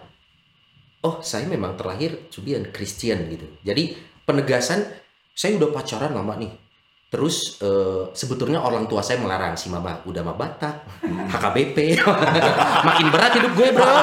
[1.01, 3.45] oh, saya memang terlahir to be a Christian gitu.
[3.65, 4.85] Jadi penegasan
[5.33, 6.51] saya udah pacaran lama nih.
[7.11, 11.99] Terus eh, sebetulnya orang tua saya melarang si mama udah mah Batak, HKBP.
[12.87, 13.83] Makin berat hidup gue, Bro.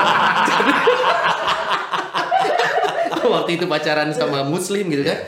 [3.29, 5.19] Waktu itu pacaran sama muslim gitu kan.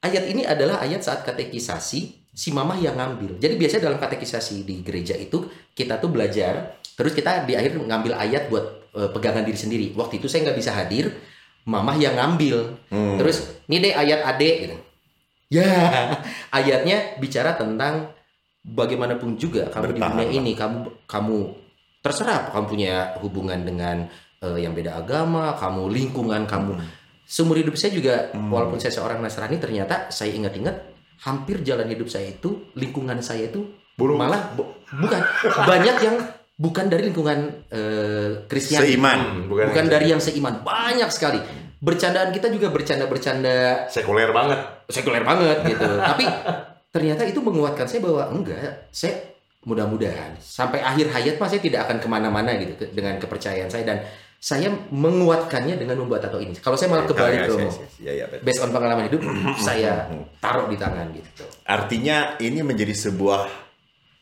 [0.00, 3.36] Ayat ini adalah ayat saat katekisasi si mama yang ngambil.
[3.36, 5.44] Jadi biasanya dalam katekisasi di gereja itu
[5.76, 9.86] kita tuh belajar terus kita di akhir ngambil ayat buat pegangan diri sendiri.
[9.92, 11.14] Waktu itu saya nggak bisa hadir,
[11.64, 12.76] mama yang ngambil.
[12.90, 14.76] Terus ini deh ayat ade gitu.
[15.50, 15.66] Ya,
[16.54, 18.14] ayatnya bicara tentang
[18.62, 20.36] bagaimanapun juga kamu di Bertahan dunia lah.
[20.36, 21.38] ini kamu kamu
[22.00, 23.96] terserah kamu punya hubungan dengan
[24.38, 26.78] eh, yang beda agama, kamu lingkungan kamu.
[27.24, 30.74] Seumur hidup saya juga walaupun saya seorang Nasrani ternyata saya ingat-ingat
[31.22, 34.18] hampir jalan hidup saya itu lingkungan saya itu Buruk.
[34.18, 35.20] malah bu- bukan
[35.62, 36.16] banyak yang
[36.60, 38.84] bukan dari lingkungan eh, Kristiani.
[38.86, 39.18] Seiman.
[39.18, 40.60] Hmm, Bukan, bukan, yang dari yang seiman.
[40.60, 41.40] Banyak sekali.
[41.80, 44.60] Bercandaan kita juga bercanda-bercanda sekuler banget.
[44.86, 45.88] sekuler banget gitu.
[46.12, 46.28] Tapi
[46.90, 49.16] ternyata itu menguatkan saya bahwa enggak, saya
[49.60, 53.84] mudah-mudahan sampai akhir hayat mas saya tidak akan ke mana-mana gitu ke- dengan kepercayaan saya
[53.84, 53.98] dan
[54.36, 56.56] saya menguatkannya dengan membuat tato ini.
[56.56, 57.68] Kalau saya malah kebalik Ya, Romo.
[57.68, 58.40] ya, ya, ya, betul.
[58.42, 59.20] Based on pengalaman hidup,
[59.56, 60.08] saya
[60.38, 61.44] taruh di tangan gitu.
[61.62, 63.44] Artinya ini menjadi sebuah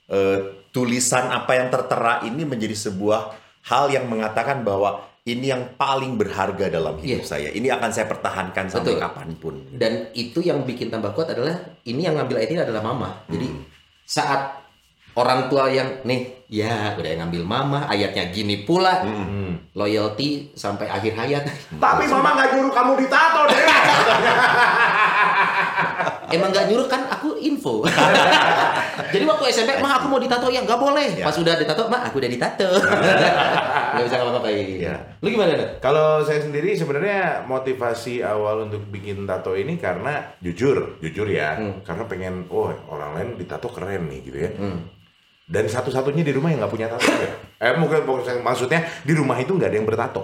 [0.09, 0.39] eh,
[0.79, 3.35] tulisan apa yang tertera ini menjadi sebuah
[3.67, 7.27] hal yang mengatakan bahwa ini yang paling berharga dalam hidup Iya.
[7.27, 7.49] saya.
[7.51, 9.03] Ini akan saya pertahankan sampai Betul.
[9.03, 9.55] kapan pun.
[9.75, 13.27] Dan itu yang bikin tambah kuat adalah ini yang ngambil ayat ini adalah mama.
[13.27, 13.51] Jadi
[14.07, 14.55] saat
[15.19, 19.03] orang tua yang nih ya udah yang ngambil mama ayatnya gini pula
[19.75, 21.43] loyalty sampai akhir hayat
[21.77, 23.63] Tapi mama nggak nyuruh kamu ditato deh.
[26.31, 27.83] emang nggak nyuruh kan aku info
[29.15, 31.25] jadi waktu SMP mah aku mau ditato ya nggak boleh Ya.
[31.25, 32.69] pas udah ditato mah aku udah ditato
[33.93, 34.95] nggak bisa ngapa-ngapain Ya.
[35.19, 35.55] lu gimana?
[35.79, 41.81] Kalau saya sendiri sebenarnya motivasi awal untuk bikin tato ini karena jujur, jujur ya, Hmm.
[41.83, 44.51] karena pengen, oh orang lain ditato keren nih gitu ya.
[44.53, 44.79] Hmm.
[45.49, 47.33] dan satu-satunya di rumah yang nggak punya tato ya.
[47.59, 48.05] Eh mungkin
[48.39, 50.23] maksudnya di rumah itu nggak ada yang bertato.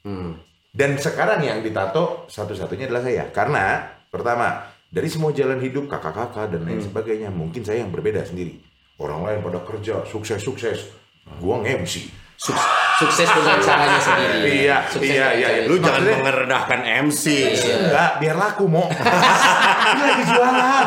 [0.00, 0.32] Hmm.
[0.72, 3.28] Dan sekarang yang ditato satu-satunya adalah saya.
[3.28, 6.92] Karena pertama dari semua jalan hidup kakak-kakak dan lain hmm.
[6.92, 8.60] sebagainya mungkin saya yang berbeda sendiri.
[9.00, 10.92] Orang lain pada kerja sukses-sukses,
[11.40, 12.12] gua nge-MC.
[12.36, 14.68] Sukses dengan caranya sendiri.
[14.68, 15.62] Iya, sukses iya, iya, iya.
[15.64, 17.24] Lu jangan mengerendahkan MC.
[17.56, 17.76] Iya.
[17.88, 18.86] Enggak, biar laku, mau.
[18.92, 20.86] Ini lagi jualan.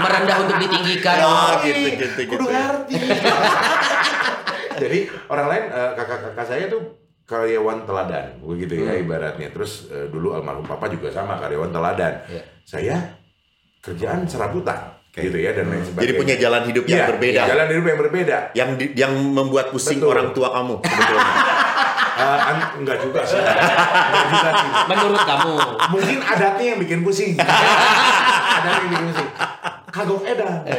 [0.00, 1.16] Merendah untuk ditinggikan.
[1.28, 2.22] Oh, gitu, gitu, gitu.
[2.40, 2.94] Kudu ngerti.
[4.82, 4.98] Jadi
[5.30, 9.04] orang lain eh, kakak-kakak saya tuh karyawan teladan, begitu ya hmm.
[9.08, 9.48] ibaratnya.
[9.48, 12.14] Terus uh, dulu almarhum papa juga sama karyawan teladan.
[12.28, 12.44] Yeah.
[12.64, 12.96] Saya
[13.80, 14.94] kerjaan serabutan.
[15.14, 15.30] Okay.
[15.30, 16.10] gitu ya dan lain sebagainya.
[16.10, 17.42] Jadi punya jalan hidup yang ya, berbeda.
[17.46, 18.38] Jalan hidup yang berbeda.
[18.50, 20.10] Yang di, yang membuat pusing Betul.
[20.10, 21.34] orang tua kamu sebetulnya.
[22.18, 22.38] uh,
[22.82, 23.38] enggak juga sih.
[23.38, 24.70] enggak juga sih.
[24.90, 25.54] Menurut kamu.
[25.94, 27.38] Mungkin adatnya yang bikin pusing.
[28.58, 29.28] adatnya yang bikin pusing.
[29.94, 30.54] Kagok edan.
[30.66, 30.74] Eh,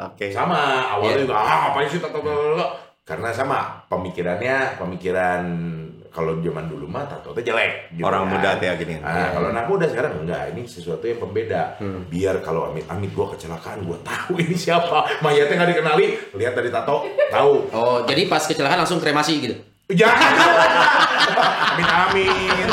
[0.00, 0.16] Oke.
[0.16, 0.30] Okay.
[0.32, 0.56] Sama
[0.96, 1.22] awalnya yeah.
[1.28, 2.00] juga ah apa sih
[3.08, 5.40] karena sama pemikirannya pemikiran
[6.12, 8.32] kalau zaman dulu mah tato itu jelek gitu orang kan.
[8.36, 9.32] muda kayak gini nah, hmm.
[9.32, 10.52] kalau anak muda sekarang enggak.
[10.52, 11.80] Ini sesuatu yang pembeda.
[11.80, 12.04] Hmm.
[12.12, 15.24] biar kalau amit amit gua kecelakaan gua tahu ini siapa.
[15.24, 16.06] Mayatnya nggak dikenali
[16.36, 17.52] lihat dari tato tahu.
[17.72, 19.56] Oh jadi pas kecelakaan langsung kremasi gitu?
[19.88, 20.32] Jangan
[21.80, 22.66] amin amin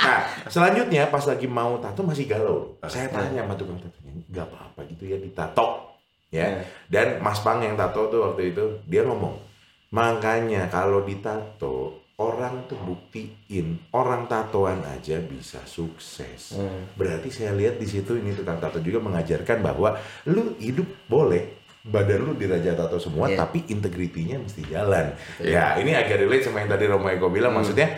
[0.00, 2.74] nah selanjutnya pas lagi mau tato masih galau.
[2.90, 5.89] Saya tanya sama tukang tatonya nggak apa apa gitu ya ditato
[6.30, 6.62] ya hmm.
[6.86, 9.36] dan Mas Pang yang tato tuh waktu itu dia ngomong
[9.90, 16.52] makanya kalau ditato orang tuh buktiin orang tatoan aja bisa sukses.
[16.52, 16.92] Hmm.
[16.92, 19.96] Berarti saya lihat di situ ini tukang tato juga mengajarkan bahwa
[20.28, 23.40] lu hidup boleh badan lu diraja tato semua yeah.
[23.40, 25.16] tapi integritinya mesti jalan.
[25.40, 25.80] Yeah.
[25.80, 27.64] Ya, ini agak relate sama yang tadi Romo Eko bilang hmm.
[27.64, 27.88] maksudnya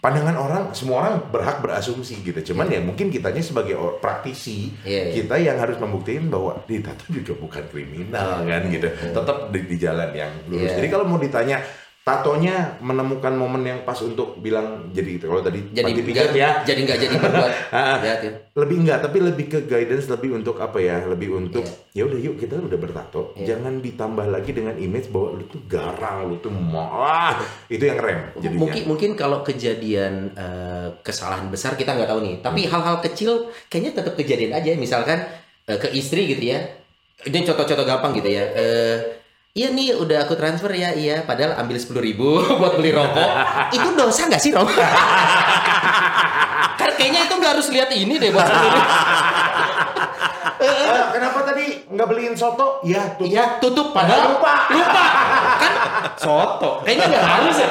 [0.00, 2.80] pandangan orang semua orang berhak berasumsi gitu cuman yeah.
[2.80, 5.14] ya mungkin kitanya sebagai praktisi yeah, yeah.
[5.20, 9.12] kita yang harus membuktikan bahwa di tato juga bukan kriminal kan gitu yeah.
[9.12, 10.76] tetap di, di jalan yang lurus yeah.
[10.80, 11.60] jadi kalau mau ditanya
[12.10, 15.30] tatonya menemukan momen yang pas untuk bilang jadi gitu.
[15.30, 16.50] Kalau tadi jadi pijat ya.
[16.66, 17.52] Jadi nggak jadi berbuat.
[18.06, 18.14] ya,
[18.58, 21.06] lebih enggak, tapi lebih ke guidance, lebih untuk apa ya?
[21.06, 21.62] Lebih untuk
[21.94, 22.02] yeah.
[22.02, 23.54] ya udah yuk kita udah bertato, yeah.
[23.54, 27.38] jangan ditambah lagi dengan image bahwa lu tuh garang, lu tuh malah
[27.70, 28.20] itu yang rem.
[28.42, 28.58] Jadinya.
[28.58, 32.70] Mungkin mungkin kalau kejadian uh, kesalahan besar kita nggak tahu nih, tapi hmm.
[32.74, 33.04] hal-hal hmm.
[33.06, 33.30] kecil
[33.70, 34.74] kayaknya tetap kejadian aja.
[34.74, 35.22] Misalkan
[35.70, 36.58] uh, ke istri gitu ya.
[37.20, 38.48] Ini contoh-contoh gampang gitu ya.
[38.56, 39.19] Uh,
[39.60, 43.28] Iya nih udah aku transfer ya iya padahal ambil sepuluh ribu buat beli rokok
[43.76, 44.64] itu dosa nggak sih Rom?
[46.80, 48.56] kan kayaknya itu nggak harus lihat ini deh buat uh,
[51.14, 52.80] kenapa tadi nggak beliin soto?
[52.88, 53.28] Ya tutup.
[53.28, 54.64] Ya tutup padahal lupa.
[54.72, 55.04] Lupa.
[55.60, 55.72] Kan
[56.16, 56.80] soto.
[56.88, 57.68] Kayaknya nggak harus ya.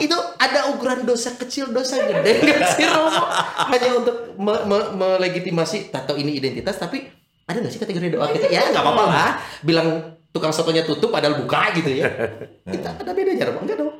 [0.00, 3.28] itu ada ukuran dosa kecil dosa gede nggak sih Romo?
[3.68, 7.17] Hanya untuk me me melegitimasi tato ini identitas tapi
[7.48, 8.52] ada nggak sih kategori doa kita?
[8.52, 9.30] Ya nggak apa-apa lah.
[9.64, 12.06] Bilang tukang sotonya tutup padahal buka gitu ya.
[12.76, 13.92] Kita ada bedanya apa enggak dong.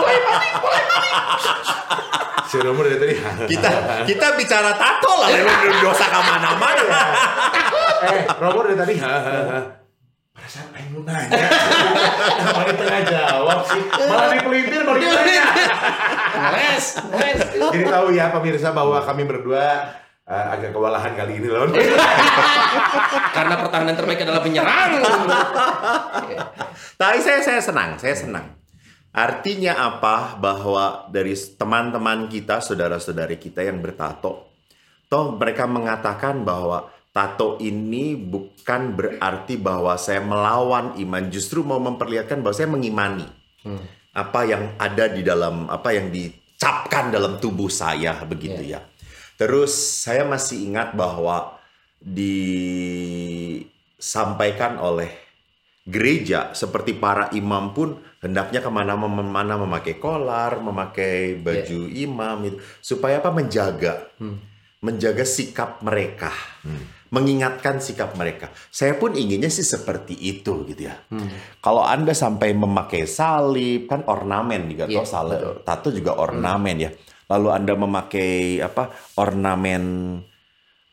[0.00, 1.12] Mulai panik mulai panik
[2.48, 3.14] si Romo dari tadi.
[3.52, 3.70] Kita
[4.08, 5.48] kita bicara tato lah yang
[5.84, 6.84] dosa ke mana-mana.
[8.08, 8.94] Eh Romo dari tadi.
[10.32, 11.44] Perasaan Aing lu nanya
[12.48, 13.82] malah di tengah jawab sih.
[13.84, 15.44] Malah dipelintir baru ditanya
[16.52, 19.92] les les jadi tahu ya pemirsa bahwa kami berdua
[20.28, 21.66] uh, agak kewalahan kali ini loh.
[23.36, 24.90] Karena pertahanan terbaik adalah penyerang.
[27.00, 28.46] Tapi saya saya senang, saya senang.
[29.12, 30.40] Artinya apa?
[30.40, 34.48] Bahwa dari teman-teman kita, saudara-saudari kita yang bertato,
[35.12, 42.40] toh mereka mengatakan bahwa tato ini bukan berarti bahwa saya melawan iman, justru mau memperlihatkan
[42.40, 43.28] bahwa saya mengimani
[43.68, 44.16] hmm.
[44.16, 48.80] apa yang ada di dalam apa yang dicapkan dalam tubuh saya begitu yeah.
[48.80, 48.91] ya.
[49.42, 51.58] Terus saya masih ingat bahwa
[51.98, 55.10] disampaikan oleh
[55.82, 62.06] gereja seperti para imam pun hendaknya ke mana-mana memakai kolar, memakai baju yeah.
[62.06, 64.38] imam itu supaya apa menjaga, hmm.
[64.78, 66.30] menjaga sikap mereka,
[66.62, 67.10] hmm.
[67.10, 68.46] mengingatkan sikap mereka.
[68.70, 70.94] Saya pun inginnya sih seperti itu gitu ya.
[71.10, 71.26] Hmm.
[71.58, 76.86] Kalau anda sampai memakai salib kan ornamen juga, yeah, salib, tato juga ornamen hmm.
[76.86, 76.94] ya
[77.32, 79.84] lalu Anda memakai apa ornamen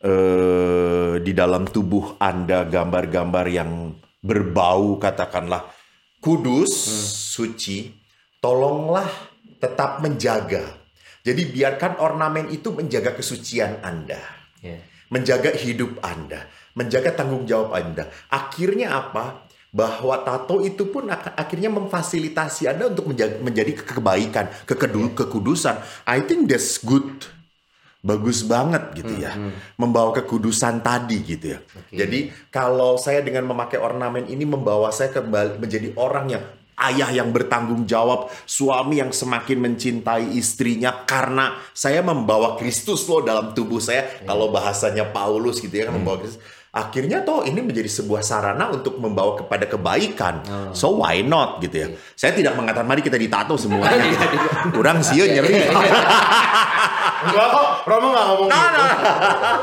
[0.00, 3.92] eh, di dalam tubuh Anda gambar-gambar yang
[4.24, 5.68] berbau katakanlah
[6.20, 7.04] kudus, hmm.
[7.36, 7.78] suci,
[8.40, 9.08] tolonglah
[9.60, 10.80] tetap menjaga.
[11.20, 14.20] Jadi biarkan ornamen itu menjaga kesucian Anda.
[14.64, 14.80] Yeah.
[15.12, 18.08] Menjaga hidup Anda, menjaga tanggung jawab Anda.
[18.32, 19.49] Akhirnya apa?
[19.70, 25.78] Bahwa tato itu pun akhirnya memfasilitasi Anda untuk menjadi, menjadi kebaikan, kekedu, kekudusan.
[26.06, 27.30] I think that's good.
[28.00, 29.36] bagus banget gitu ya,
[29.76, 31.58] membawa kekudusan tadi gitu ya.
[31.92, 36.44] Jadi kalau saya dengan memakai ornamen ini membawa saya kembali menjadi orang yang
[36.80, 43.52] ayah yang bertanggung jawab, suami yang semakin mencintai istrinya karena saya membawa Kristus loh dalam
[43.52, 44.24] tubuh saya.
[44.24, 46.40] Kalau bahasanya Paulus gitu ya kan membawa Kristus.
[46.70, 50.46] Akhirnya toh ini menjadi sebuah sarana untuk membawa kepada kebaikan.
[50.70, 51.88] So why not gitu ya.
[52.14, 53.98] Saya tidak mengatakan mari kita ditato semuanya.
[54.76, 55.66] Kurang sih nyeri.
[57.20, 58.80] Enggak kok, Romo nggak ngomong gitu.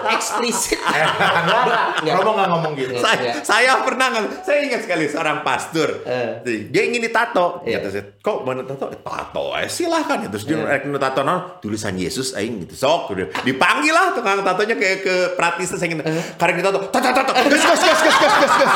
[0.10, 0.78] Eksplisit.
[0.78, 1.66] Enggak,
[2.14, 2.93] Romo nggak ngomong gitu.
[2.97, 6.45] saya, saya pernah nggak- saya ingat sekali seorang pastor Eh.
[6.70, 7.82] dia ingin ditato Iya.
[7.82, 11.22] kata saya kok mau tato Eh, tato eh, silahkan ya terus dia rek nu tato
[11.22, 16.05] non tulisan Yesus aing gitu sok dipanggil lah tukang tatonya kayak ke pratis saya ingin
[16.36, 18.72] karena ditato tato tato gas gas gas gas gas gas gas.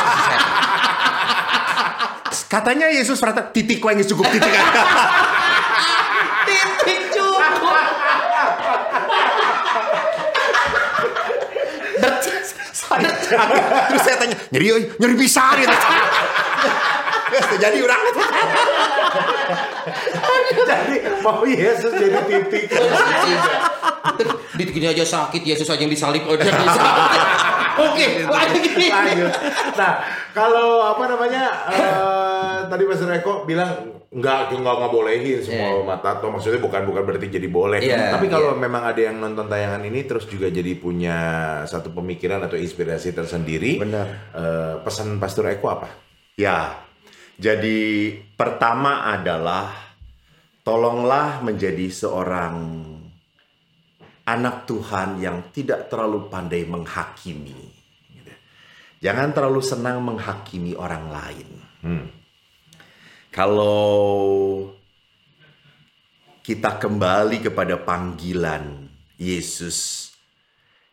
[2.51, 4.51] Katanya Yesus rata titik kau yang cukup titik.
[6.47, 7.79] Titik cukup.
[12.91, 13.07] saya,
[13.87, 15.71] terus saya tanya nyeri oi, nyeri bisa gitu
[17.55, 18.01] jadi orang.
[20.51, 22.67] Jadi mau Yesus jadi titik.
[24.59, 26.27] Titik ini aja sakit, Yesus aja yang disalib.
[26.27, 26.81] Aja bisa.
[27.81, 28.63] Oke, lanjut.
[28.77, 29.31] Lanjut.
[29.73, 29.93] Nah,
[30.31, 33.71] kalau apa namanya eh, tadi Mas Reko bilang
[34.11, 35.87] nggak nggak nggak bolehin semua Iya.
[35.87, 37.79] mata tato maksudnya bukan bukan berarti jadi boleh.
[37.79, 38.59] Iya, Tapi kalau iya.
[38.59, 41.17] memang ada yang nonton tayangan ini terus juga jadi punya
[41.63, 43.79] satu pemikiran atau inspirasi tersendiri.
[43.79, 44.07] Benar.
[44.35, 45.87] eh, pesan Pastor Eko apa?
[46.35, 46.75] Ya,
[47.39, 47.79] jadi
[48.35, 49.71] pertama adalah
[50.61, 52.83] tolonglah menjadi seorang
[54.21, 57.70] anak Tuhan yang tidak terlalu pandai menghakimi.
[59.01, 61.49] Jangan terlalu senang menghakimi orang lain.
[61.81, 62.05] Hmm.
[63.33, 64.69] Kalau
[66.45, 68.85] kita kembali kepada panggilan
[69.17, 70.11] Yesus,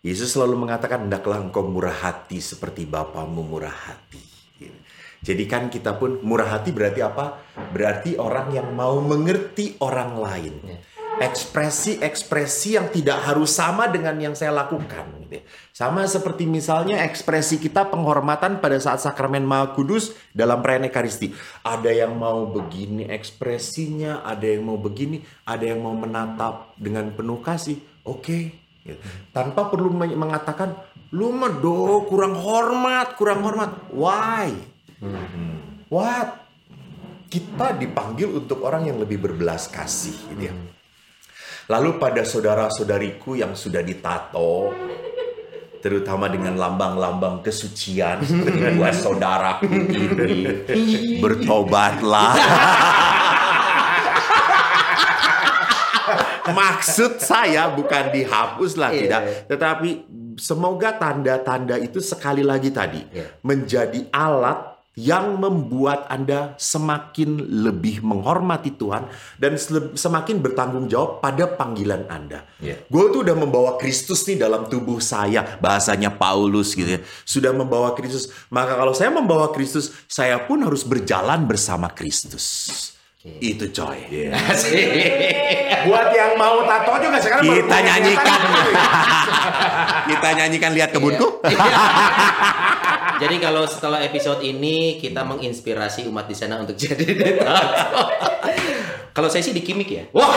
[0.01, 4.25] Yesus selalu mengatakan, "Hendaklah engkau murah hati seperti Bapamu murah hati."
[5.19, 7.43] Jadi kan kita pun murah hati berarti apa?
[7.75, 10.55] Berarti orang yang mau mengerti orang lain.
[11.19, 15.05] Ekspresi-ekspresi yang tidak harus sama dengan yang saya lakukan.
[15.27, 15.43] gitu ya.
[15.75, 21.35] Sama seperti misalnya ekspresi kita penghormatan pada saat sakramen Maha Kudus dalam perayaan Ekaristi.
[21.63, 27.43] Ada yang mau begini ekspresinya, ada yang mau begini, ada yang mau menatap dengan penuh
[27.43, 27.79] kasih.
[28.07, 28.55] Oke.
[28.87, 28.99] gitu.
[29.35, 30.73] Tanpa perlu men- mengatakan,
[31.13, 33.91] lu mah do kurang hormat, kurang hormat.
[33.93, 34.55] Why?
[35.93, 36.47] What?
[37.29, 40.55] Kita dipanggil untuk orang yang lebih berbelas kasih gitu ya.
[41.69, 44.73] Lalu pada saudara-saudariku yang sudah ditato
[45.79, 50.65] terutama dengan lambang-lambang kesucian seperti dua saudaraku ini
[51.21, 52.33] bertobatlah.
[56.49, 59.21] Maksud saya bukan dihapuslah Iya, tidak,
[59.53, 59.89] tetapi
[60.41, 63.45] semoga tanda-tanda itu sekali lagi tadi Iya.
[63.45, 69.07] menjadi alat yang membuat Anda semakin lebih menghormati Tuhan
[69.39, 69.55] dan
[69.95, 72.43] semakin bertanggung jawab pada panggilan Anda.
[72.59, 72.83] Iya.
[72.91, 77.01] Gue tuh udah membawa Kristus nih dalam tubuh saya, bahasanya Paulus gitu ya.
[77.23, 78.27] Sudah membawa Kristus.
[78.51, 82.99] Maka kalau saya membawa Kristus, saya pun harus berjalan bersama Kristus.
[83.39, 83.99] Itu coy.
[85.87, 88.41] Buat yang mau tato juga sekarang Kita nyanyikan.
[90.11, 91.43] Kita nyanyikan lihat kebunku.
[93.19, 98.03] Jadi kalau setelah episode ini kita menginspirasi umat di sana untuk jadi tato.
[99.11, 100.03] kalau saya sih di kimik ya.
[100.13, 100.31] Wah.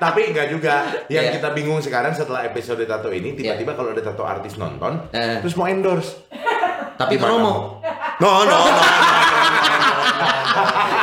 [0.00, 0.82] Tapi enggak juga.
[1.06, 1.32] Yang Iya.
[1.36, 5.38] kita bingung sekarang setelah episode tato ini, tiba-tiba kalau ada tato artis nonton, Eh.
[5.40, 6.24] terus mau endorse.
[6.94, 7.80] Tapi promo.
[8.16, 8.58] No, no, no.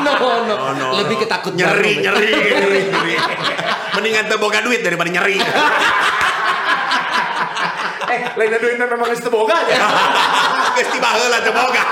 [0.01, 0.43] No, no.
[0.47, 0.85] no, no.
[0.97, 3.15] Lebih ketakut Nyeri, nyeri, nyeri, nyeri.
[3.91, 5.37] Mendingan teboga duit daripada nyeri.
[8.41, 9.75] Eh, lain duitnya memang geus teu boga aja.
[10.79, 11.83] Geus tiba heula teboga.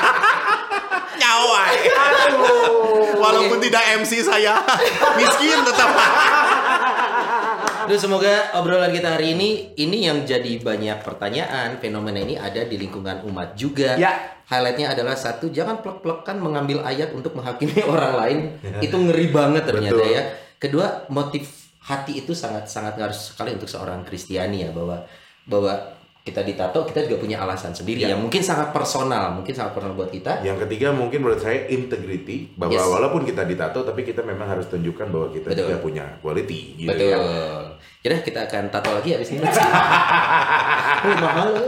[1.20, 1.64] Nyawa.
[3.20, 4.64] Walaupun tidak MC saya,
[5.20, 5.92] miskin tetap.
[7.90, 12.78] Aduh, semoga obrolan kita hari ini ini yang jadi banyak pertanyaan fenomena ini ada di
[12.78, 13.98] lingkungan umat juga.
[13.98, 14.38] Ya.
[14.46, 18.38] Highlightnya adalah satu jangan plek-plekan mengambil ayat untuk menghakimi orang lain
[18.82, 20.16] itu ngeri banget ternyata Betul.
[20.16, 20.24] ya.
[20.62, 21.50] Kedua motif
[21.86, 25.06] hati itu sangat sangat ngaruh sekali untuk seorang Kristiani ya bahwa
[25.50, 28.12] bahwa kita ditato kita juga punya alasan sendiri Ya.
[28.12, 30.42] yang mungkin sangat personal mungkin sangat personal buat kita.
[30.42, 32.86] Yang ketiga mungkin menurut saya integrity bahwa Yes.
[32.86, 35.66] walaupun kita ditato tapi kita memang harus tunjukkan bahwa kita Betul.
[35.66, 37.10] juga punya quality gitu Betul.
[37.10, 37.18] ya.
[38.00, 39.44] Jadi kita akan tato lagi habis ini.
[39.44, 39.52] oh,
[41.18, 41.50] mahal.
[41.52, 41.68] ya.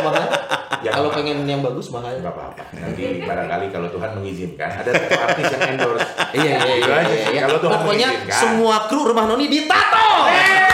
[0.00, 0.26] Mahal.
[0.78, 1.18] Ya, Kalau mahal.
[1.18, 2.14] pengen yang bagus mahal.
[2.14, 2.62] Enggak apa-apa.
[2.72, 4.90] Nanti barangkali kalau Tuhan mengizinkan ada
[5.26, 6.06] artis yang endorse.
[6.30, 6.94] Iya iya iya.
[6.94, 7.40] aja iya, iya.
[7.42, 8.38] Kalau Tuhan Pokoknya mengizinkan.
[8.38, 10.06] semua kru rumah Noni ditato.
[10.28, 10.67] sudah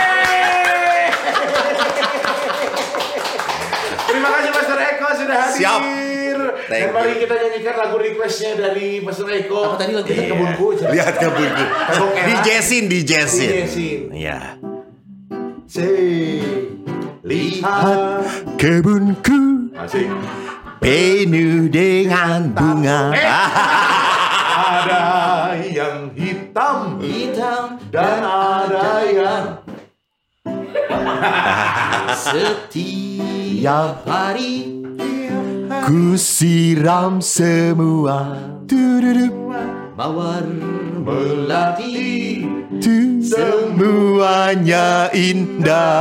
[5.35, 5.55] hadir.
[5.59, 5.81] Siap.
[6.65, 9.57] Dan Thank mari kita nyanyikan lagu requestnya dari Mas Eko.
[9.69, 10.31] Apa tadi lagu Lihat itu?
[10.33, 10.65] kebunku.
[10.81, 11.63] Lihat kebunku.
[11.65, 12.33] Tembok Di.
[12.41, 13.49] Jessin, di Jessin.
[13.49, 13.99] Di Jessin.
[14.09, 14.39] Iya.
[15.65, 16.41] Say,
[17.21, 18.23] lihat.
[18.55, 20.07] Kebunku Asik.
[20.79, 23.11] penuh dengan bunga.
[24.65, 25.05] Ada
[25.67, 29.43] yang hitam Hitam dan ada yang
[32.25, 34.84] setiap hari
[35.85, 38.39] Ku siram semua.
[38.65, 39.45] Tududup.
[39.95, 40.43] mawar
[40.99, 42.43] melati
[42.83, 45.95] Tu semuanya indah.